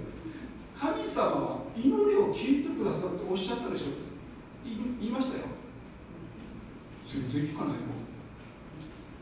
[0.75, 3.85] 神様は祈りを聞いてくださるっておっしゃったでしょ
[4.99, 5.45] 言いましたよ。
[7.05, 7.79] 全然聞かないよ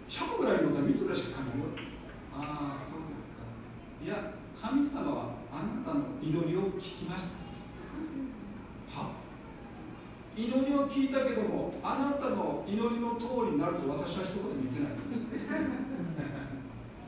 [0.08, 1.66] 100ぐらいのたら3つぐらいしか聞かないよ
[2.34, 3.38] ああそうですか。
[4.04, 8.99] いや神様はあなたの祈りを聞きました。
[8.99, 9.12] は？
[10.36, 15.28] 祈りを聞いたけどもあなたの祈りの通りになると私は一言も言ってないんです。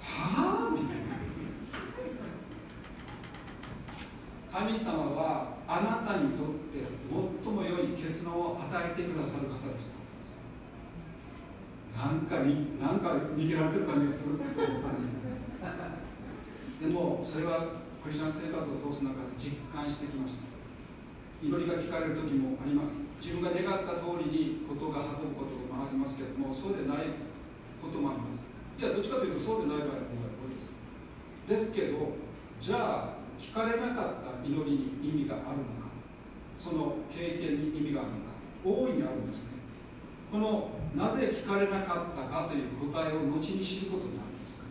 [0.02, 0.68] は？
[0.68, 1.23] あみたいな
[4.54, 9.98] 神様はあなたにとって最も良い結論を与えてくださる方です
[11.98, 14.38] なんかになんか逃げられてる感じがする。
[14.38, 15.18] と思ったんです
[16.82, 20.46] でもそれはクリスチャン生活を通す中で実感してきました。
[21.42, 23.08] 祈りが聞かれる時もあります。
[23.20, 27.10] 自分が願った通りに事が運ぶこともありますけれどもそうでない
[27.82, 28.44] こともあります。
[28.78, 31.72] いやどっちかというとそうでない場合の方が多いです。
[31.72, 32.14] ですけど
[32.60, 35.92] じゃあ聞かれなかった祈りに意味があるのか。
[36.58, 38.32] その経験に意味があるのか。
[38.64, 39.60] 大いにあるんですね。
[40.32, 44.64] このなぜ聞かれなかったかという答えを後に知ることになるんです。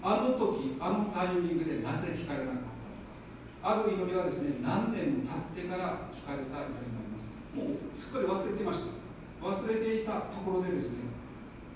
[0.00, 3.82] あの時あのタイミングでなぜ聞かれなかったのか。
[3.82, 7.26] ある祈りはですね何年も経ってから聞かれた祈りになります。
[7.52, 8.98] もうすっかり忘れていました。
[9.42, 11.10] 忘れていたところでですね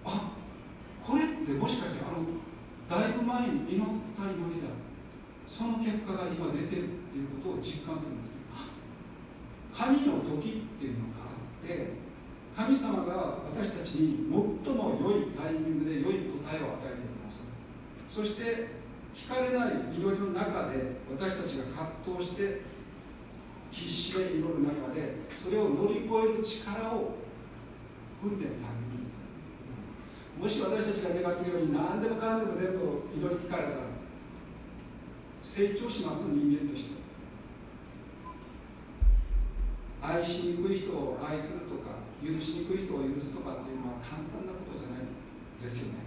[0.04, 0.32] あ
[1.02, 2.26] これってもしかしてあの
[2.90, 3.86] だいぶ前に祈っ
[4.18, 4.66] た祈りだ
[5.52, 8.40] その結果が今出てるということを実感するんですね
[9.68, 12.00] 神の時っていうのがあって
[12.56, 17.52] 神様が私たちに最も良いタイミングで良い答えを与えてくださる。
[18.08, 18.80] そして
[19.14, 21.64] 聞かれない祈りの中で私たちが
[22.04, 22.62] 葛藤して
[23.70, 27.16] 必死で祈る中でそれを乗り越える力を
[28.20, 29.20] 訓練されるんです
[30.38, 33.91] もし私たちが願っているように何でもかんでも全部祈り聞かれたら
[35.42, 37.02] 成長します人間として。
[40.02, 45.06] 愛しにくい人を愛するとか許しにくい人を許すとかっていうのは簡単なことじゃない
[45.62, 46.02] ですよね。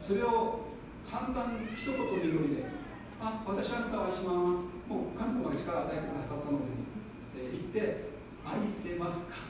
[0.00, 0.66] それを
[1.06, 2.64] 簡単一言の祈りで
[3.22, 6.94] 「あ私はあなたを愛します」もう神様が力を与えてくださったのです
[7.30, 8.10] って言って
[8.42, 9.36] 「愛せますか?」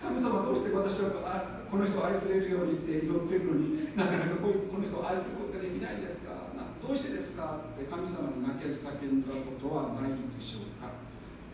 [0.00, 6.39] 神様どうして私はあこの人を愛せれるようにって祈ってるのになかなかこの人を愛することができないんですか？
[6.90, 7.62] どうしてですか？
[7.70, 10.90] って神様に泣ける叫んだことはないんでしょうか？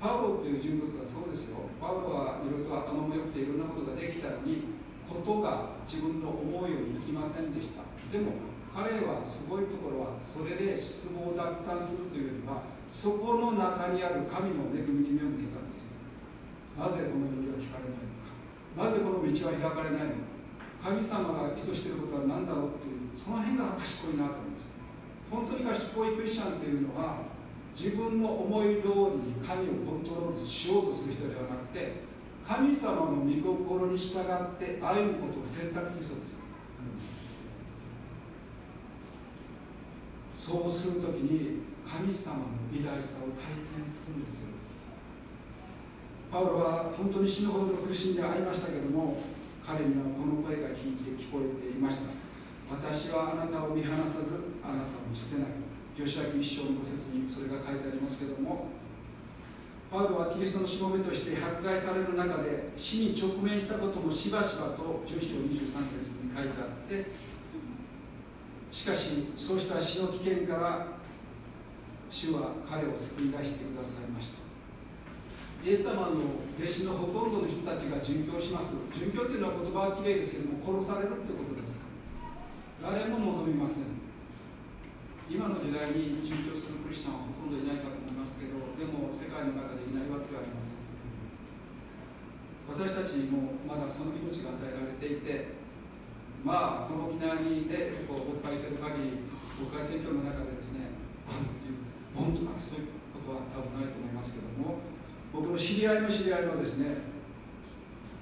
[0.01, 1.69] パウロという人物はそうですよ。
[1.77, 7.85] パウロはいろいろと頭も良くていろんなことができたのにことが自分の思うようにいきませんでした。
[8.09, 16.01] でも彼はすごいところはそれで失望を奪還するというよりはそこの中にある神の恵みに目を向けたんですよ。
[16.81, 18.33] なぜこの祈りは聞かれないのか？
[18.73, 20.17] なぜこの道は開かれないの
[20.81, 20.97] か？
[20.97, 24.56] 神様が意図していることは何だろうっていうその辺が賢いなと思います
[25.37, 27.19] 本当に賢いクリスチャンっていうのは
[27.77, 28.89] 自分の思い通
[29.21, 31.93] りに神をコントロールしようとする人ではなくて
[32.43, 34.25] 神様の御心に従っ
[34.57, 36.39] て歩むことを選択する人ですよ。
[40.35, 44.47] そうするときに神様の偉大さを体験するんですよ。
[46.33, 49.19] パウロは本当に死ぬほどの苦しみでありましたけども
[49.67, 52.16] 彼にはこの声が聞いて聞こえていました。
[52.71, 55.67] 私はあなたを見放さずあなたを見捨てない。
[55.97, 58.69] 吉明一生の説にそれが書いてありますけども
[59.91, 67.07] パウロはキリストのしもべとして迫害される中で死に直面したこともしばしばと11章23節に書いてあって
[68.71, 70.87] しかしそうした死の危険から
[72.11, 74.45] 主は彼を救い出してくださいました。
[75.65, 78.77] イエス様の弟子のほとんどの人たちが殉教します。
[78.93, 81.86] 殉教っていうのは言葉はきれいですけども殺されるってことです。
[82.87, 83.99] 誰も望みません。
[85.27, 90.79] 今の時代に殉教するクリスチャンはほとんどいないかと思いますけどでも世界の中でいないわけではありません。
[92.71, 95.59] 私たちにもまだその命が与えられていて
[96.47, 99.27] まあこの沖縄にでこう勃発している限り
[99.59, 100.95] 国会選挙の中でですね
[102.15, 104.79] ボンとかそういうことは多分ないと思いますけども
[105.35, 107.03] 僕の知り合いの知り合いのですね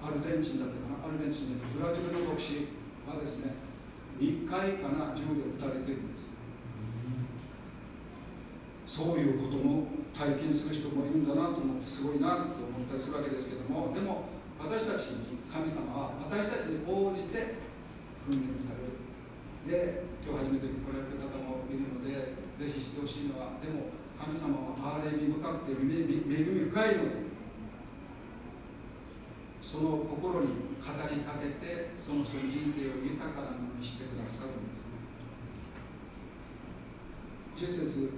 [0.00, 2.72] アルゼンチンだったかなアルゼンチンでブラジルの牧師
[3.04, 3.63] はですね
[4.20, 6.30] 2回かな銃で撃たれてるんです。
[8.86, 17.58] そういうことも体験する人もいるんだなと思ってすごいなと思ったりするわけですけどもでも私たちに神様は私たちに応じて
[18.22, 18.94] 訓練される。
[19.66, 26.06] で今日初めて来られた方もいるのでぜひ知ってほしいのはでも神様は憐れみ深くて恵
[26.54, 27.34] み深いので
[29.74, 35.02] その心に語りかけてその人の人生を豊かなものにしてくださるんですね。
[37.58, 38.12] 10節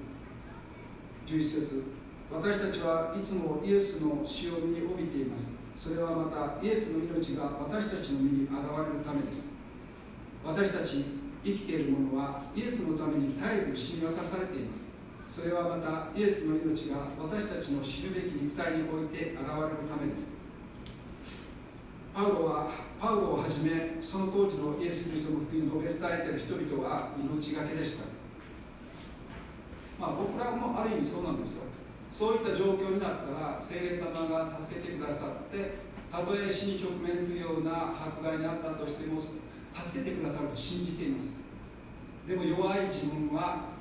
[1.24, 1.82] 11節。
[2.30, 5.52] 私たちはいつもイエスの死を身に帯びています。
[5.78, 9.57] それはまたイエスの命が私たちの身に現れるためです。
[10.44, 11.07] 私たち
[11.42, 14.92] 生きている者はイエスのために絶えず死に渡されています。
[15.30, 20.36] それはまたイエスの命が私たちの知るべき肉体において現れるためです。
[22.17, 28.09] パウロはパウロをはじめその当時のイエス・キリストの福音を述べ伝えている人々は命がけでした。
[30.01, 31.69] まあ僕らもある意味そうなんですよ。
[32.11, 35.77] そういった状況になったら聖霊様が助けてくださって
[36.11, 41.45] たとえ死に直面するような迫害にあったとしても助けてくださると信じています。
[42.27, 43.77] でも弱い自分は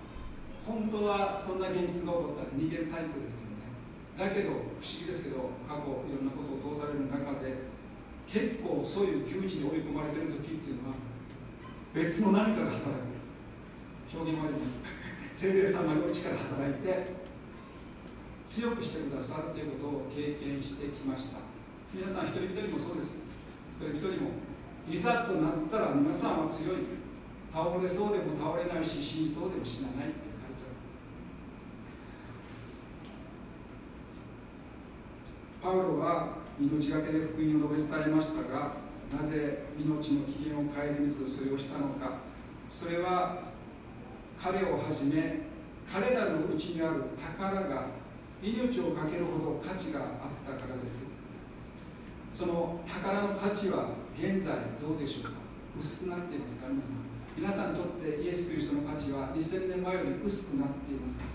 [0.68, 3.72] 本当はそんな現実が起こったら逃げるタイプですよね。
[4.20, 7.75] だけど不思議ですけど過去いろんなことを通される中で
[8.28, 10.96] 結構そういう窮地に追い込まれてる時っていうのは
[11.94, 14.54] 別の何かが働く表現悪い
[15.32, 17.14] 精霊様の力が働いて
[18.46, 21.40] 強くしてくださるということを経験してきました。
[21.94, 23.16] 皆さん一人一人もそうです。
[23.80, 24.32] 一人一人も
[24.90, 26.78] いざとなったら皆さんは強い。
[27.54, 30.68] 倒れそうでも倒れないし死にそうでも死なないって書いて
[35.64, 35.78] ある。
[35.80, 38.74] パウロは命がけで福音を述べ伝えましたが
[39.12, 42.26] なぜ命の危険を顧みずそれをしたのか。
[42.70, 43.54] それは
[44.38, 45.40] 彼をはじめ
[45.92, 47.88] 彼らのうちにある宝が
[48.42, 50.08] 命をかけるほど価値があっ
[50.46, 51.08] たからです。
[52.34, 55.32] その宝の価値は現在どうでしょうか。
[55.80, 56.96] 薄くなっていますか皆さん。
[57.38, 61.26] 皆さんにとってイエス・キリストの価値は2000年前より薄くなっていますか。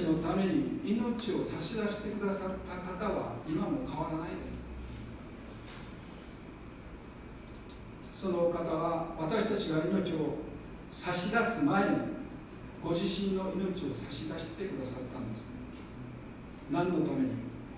[0.00, 4.70] ちのために命を差し出してくださった方は今も変わらないです。
[8.14, 10.38] その方は私たちが命を
[10.90, 11.96] 差し出す前に
[12.82, 15.52] ご自身の命を差し出してくださったんです。
[16.70, 17.28] 何のために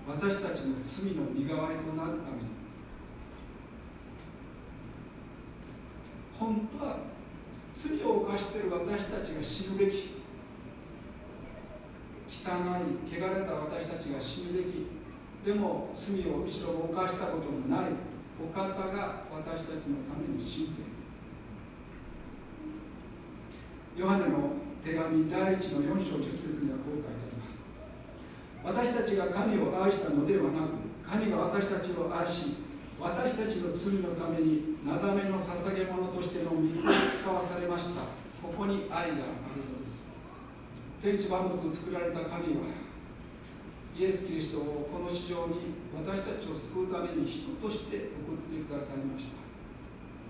[0.07, 2.53] 私たちの罪の身代わりとなるために。
[6.39, 6.97] 本当は
[7.75, 10.22] 罪を犯している私たちが死ぬべき。
[12.43, 14.91] 汚い汚れた私たちが死ぬべき。
[15.45, 17.91] でも罪を後ろを犯したことのない
[18.39, 20.91] お方が私たちのために死んでいる。
[23.95, 27.63] ヨハネの手紙第1の4章10節にはこう書いてあります。
[28.63, 32.55] 私たちが神を愛したのではなく神が私たちを愛し
[32.99, 38.01] 私たちの罪のためになだめの捧げ物としての御子を使わされました。
[38.41, 39.61] ここに愛がある
[41.03, 42.63] 天地万物を作られた神は
[43.99, 49.27] イエス・キリストをこの地上に私たちを救うために人として送ってくださいまし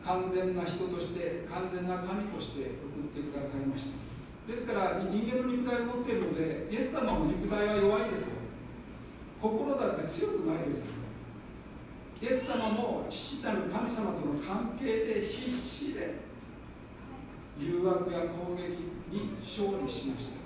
[0.02, 0.10] た。
[0.10, 4.50] 完全な人として完全な神として送ってくださいました。
[4.50, 8.42] ですから人間の肉体を持っているのでイエス様も肉体は弱いですよ。
[9.40, 10.94] 心だって強くないですよ。
[12.20, 16.16] イエス様も父なる神様との関係で必死で
[17.62, 20.43] 誘惑や攻撃に勝利しました。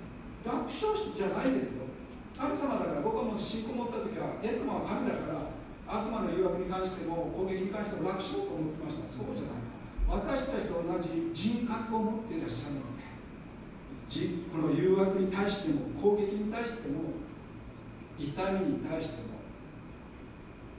[0.48, 1.84] 楽勝じゃないですよ。
[2.32, 5.52] 神様だから僕はもう信仰を持った時はイエス様は神だから
[6.00, 9.10] 悪魔の誘惑に関しても攻撃に関しても楽勝と思ってました。
[9.10, 9.68] そうじゃない。
[10.08, 13.04] 私たちと同じ人格を持っていらっしゃるので
[14.48, 17.20] この誘惑に対しても攻撃に対しても
[18.18, 19.36] 痛みに対しても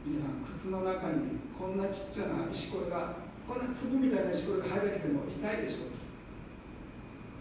[0.04, 3.14] 皆さん靴の中にこんなちっちゃな石ころが
[3.48, 5.90] こんな粒みたいな石ころが入るだけでも痛いでしょう。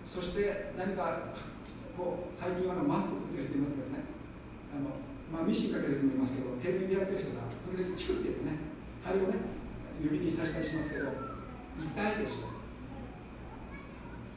[0.04, 1.32] そして何か
[1.98, 4.06] こう最近はマスクを作ってる人いますけどね。
[4.70, 5.02] あの、
[5.34, 8.62] まあ、ミシンかける人もいますけどテレビでやってる人が時々チクって言ってね
[9.02, 9.42] 針をね
[9.98, 11.10] 指に刺したりしますけど
[11.82, 12.54] 痛いでしょ。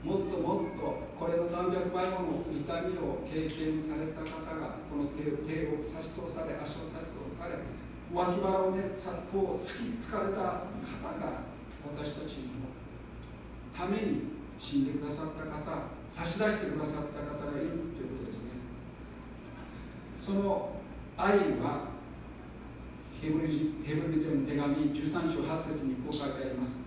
[0.01, 0.81] もっともっと
[1.13, 7.61] これの何百倍もの痛みを経験された方がこの手を手を差し通され足を差し通され
[8.09, 11.45] 脇腹をねさこう突きつかれた方が
[11.93, 12.73] 私たちの
[13.77, 18.51] ために死んでくださった方差し出してくださった方がいるということですね。
[20.19, 20.77] その
[21.17, 21.89] 愛は
[23.19, 23.47] ヘブル
[23.83, 26.83] ヘブル人の手紙13章8節にこう書いてあります。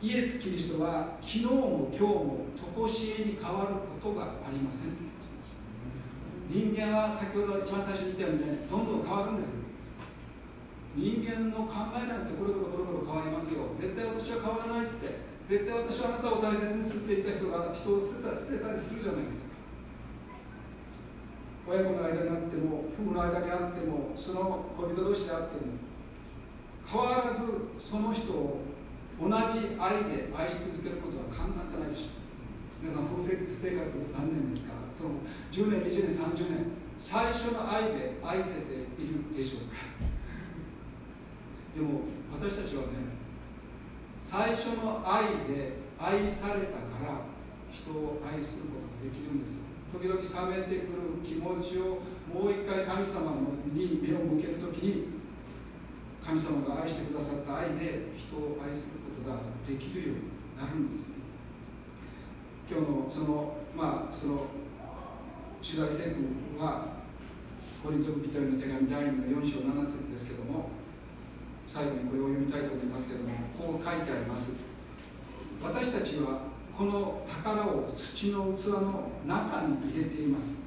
[0.00, 2.46] イエス・キリストは昨日も今日も
[2.76, 4.94] 常しえに変わることがありません。
[6.48, 9.58] 人間は先ほど一番最初に言ったようにねどんどん変わるんです
[10.94, 13.74] 人間の考えなんてコロコロコロコロ変わりますよ。
[13.76, 15.25] 絶対私は変わらないって。
[15.46, 19.56] 絶対私はあなたを大切にするって言った人が人を捨てた捨てたりするじゃないですか。
[21.70, 25.78] 親子の間にあっても夫婦の間にあってもその恋人同士であっても
[26.82, 27.46] 変わらず
[27.78, 28.62] その人を
[29.22, 32.18] 同じ愛で愛し続けることは簡単じゃないでしょ
[32.82, 32.90] う。
[32.90, 33.46] 皆さん不生活
[34.18, 34.74] 何年ですか？
[34.92, 39.78] その10年20年30年最初の愛で愛せているでしょうか？
[41.74, 42.02] でも
[42.34, 43.15] 私たちはね
[44.26, 47.22] 最初の愛で愛されたから
[47.70, 49.62] 人を愛することができるんです。
[49.94, 53.38] 時々冷めてくる気持ちをもう一回神様
[53.72, 55.14] に目を向けるときに
[56.26, 61.06] 神様が愛してくださった愛で人を愛することができるようになるんです。
[61.06, 61.14] ね
[62.68, 64.46] 今日のそのまあその
[65.62, 66.98] 主題聖句は
[67.80, 70.75] コリント人への手紙第2の4章7節ですけども
[71.66, 74.52] 最後にこれを読みたいと思いますけどもこう書いてあります。
[75.62, 80.62] 私たちはこの宝を土の器の中に入れています。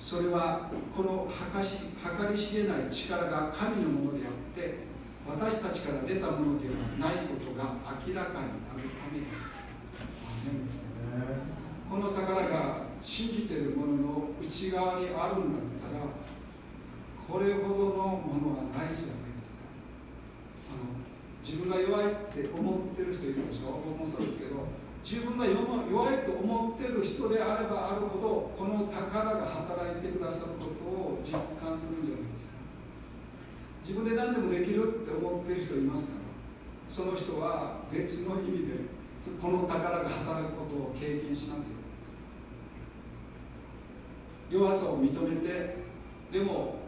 [0.00, 4.88] それはこの計し計り知れない力が神のものであって
[5.28, 7.76] 私たちから出たものではないことが
[8.08, 9.46] 明らかになるためです。
[11.88, 16.06] この宝が信じているものの内側にあるんだったら
[17.28, 19.29] これほどのものはないじゃない。
[21.42, 23.80] 自分が弱いって思ってる人いるでしょ？
[23.84, 24.68] 僕もそうですけど
[25.02, 32.60] 自分が弱いと思ってる人であればあるほどこの宝が働いてくださることを実感するんじゃないですか。
[33.86, 36.18] 自分で何でもできるって思ってる人いますか？
[36.18, 36.24] ら
[36.88, 38.74] その人は別の意味で
[39.40, 41.76] この宝が働くことを経験しますよ。
[44.50, 45.76] 弱さを認めて
[46.32, 46.80] でも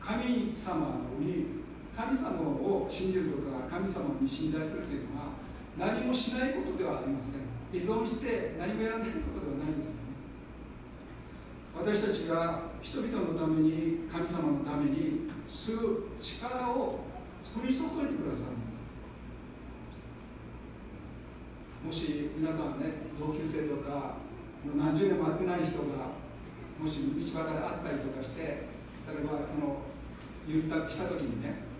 [0.00, 1.61] 神様に
[1.96, 5.32] 神様を信じるとか神様に信頼するというのは
[5.78, 7.40] 何もしないことではありません。
[7.72, 10.12] 依存して何もやらないことではないんですよね。
[11.74, 15.78] 私たちが人々のために神様のためにする
[16.20, 17.00] 力を
[17.42, 18.84] 降り注いでくださるんです。
[21.84, 24.16] もし皆さんね同級生とか
[24.64, 26.14] もう何十年も会ってない人が
[26.78, 29.82] もし道端で会ったりとかして例えばその
[30.46, 31.71] 言ったした時にね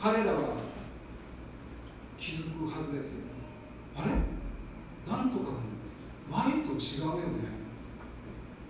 [0.00, 0.56] 彼らは
[2.18, 3.26] 気づくはずですよ。
[3.96, 4.10] あれ？
[5.10, 5.44] なんとか
[6.30, 7.54] 前と違うよね。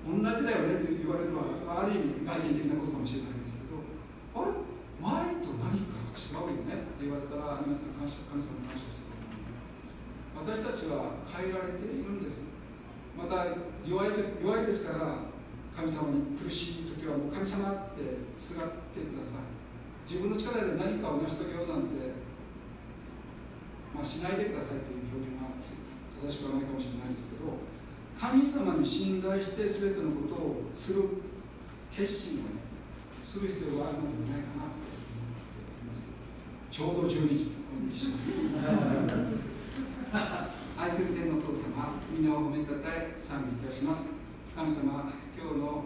[0.05, 3.81] 同じだよねって言われるのはある意味外見的なことかもしれないんですけど
[4.37, 4.53] あれ？
[5.01, 6.77] 前と何か違うよね？
[6.93, 9.25] って言われたら皆さん感謝神様に感謝してくだ
[10.45, 12.45] さい私たちは変えられているんです
[13.17, 13.49] また
[13.87, 14.13] 弱い
[14.45, 15.33] 弱いですから
[15.73, 18.05] 神様に苦しい時はもう神様って
[18.37, 19.64] すがってください。
[20.07, 22.25] 自分の力で何かを成し遂げようなんて
[23.95, 27.63] まあ、しないでくださいという表現が正しくはないかもしれないんですけど
[28.19, 31.23] 神様に信頼して全てのことをする
[31.95, 32.67] 決心をね
[33.23, 36.15] する必要があるのではないかなと思っています。
[36.71, 38.39] ちょうど12時お願いします。
[40.79, 44.15] 愛する天の父様皆を褒めたたえ賛美いたします。
[44.55, 45.85] 神様今日の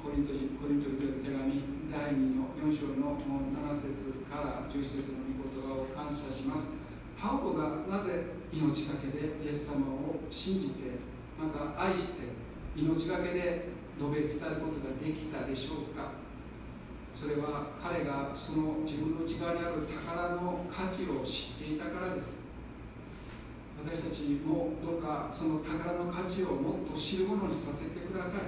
[0.00, 6.74] コリント人コリント人の手紙第2の4章の7節から11節の御言葉を感謝します。
[7.14, 10.98] パウロがなぜ命がけでイエス様を信じて
[11.38, 12.34] また愛して
[12.74, 16.18] 命がけで述べ伝えることができたでしょうか。
[17.14, 22.42] それは彼がその自分の内側にある宝の価値を知っていたからです。
[23.86, 28.40] 私たちもどうかその宝の価値をもっと知るものにさせてください、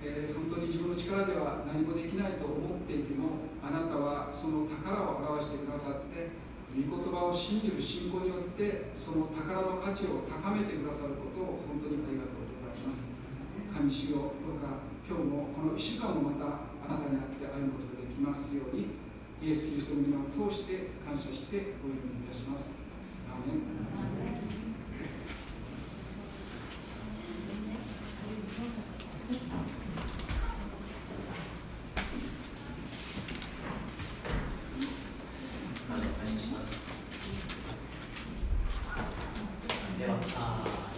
[0.00, 6.32] えー、本当に自分の力では何もできないと思っていてもあなたはその宝を表してくださって
[6.72, 13.12] 御言葉を信じる信仰によってその宝の価値を高めてくださることを本当にありがとうございます。
[13.74, 18.96] 神主よどうか今日もこの1週間もまたあなたに会って会うことができますように
[19.42, 22.72] イエス・キリストの皆を通して感謝してお祈りいたします。
[23.28, 23.62] アーメン。
[23.64, 24.30] アーメ
[29.76, 29.79] ン。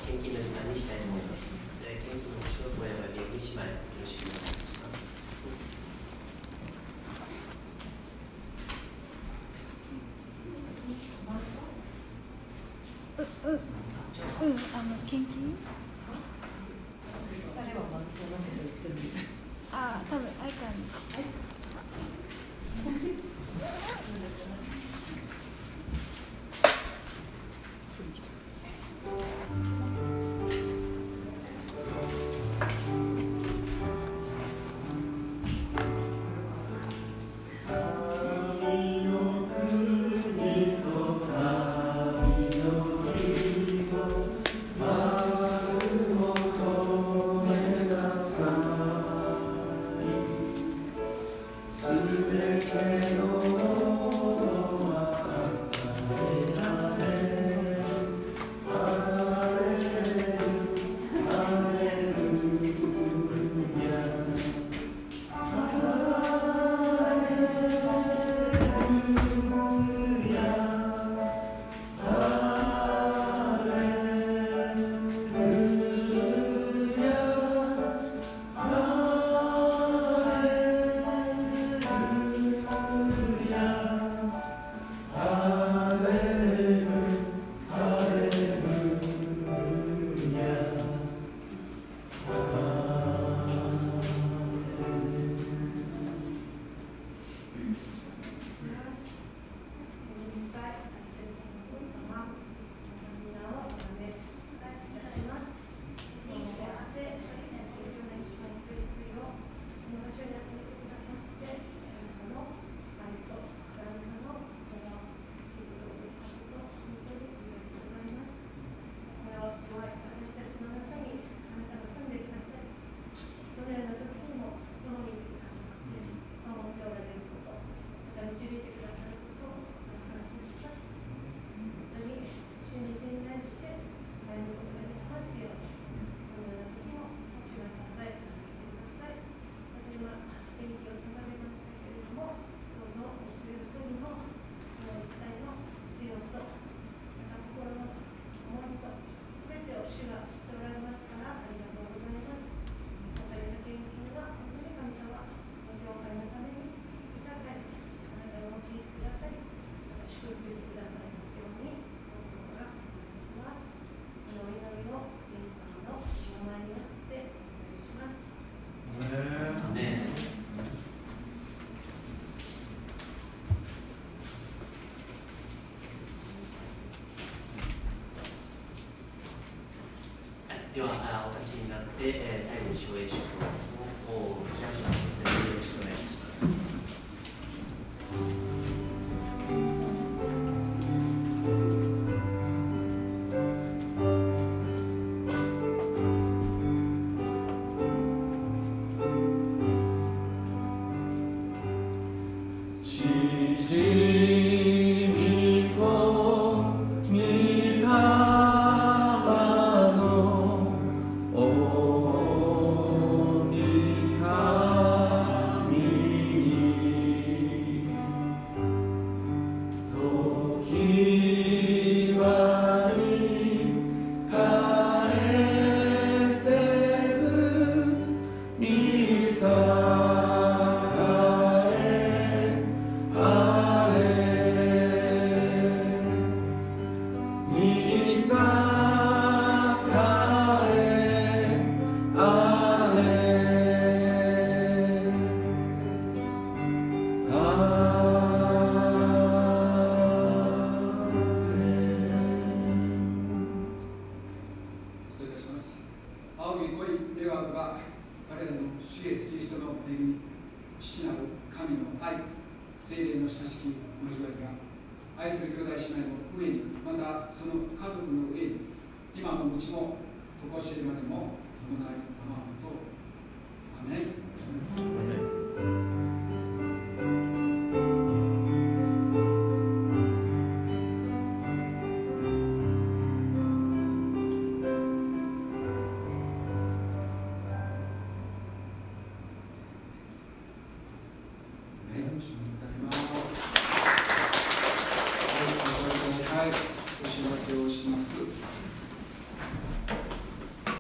[0.07, 1.83] 献金の時間にしたいと思います。
[1.83, 4.72] 献金の仕事や、よろしくお願いします。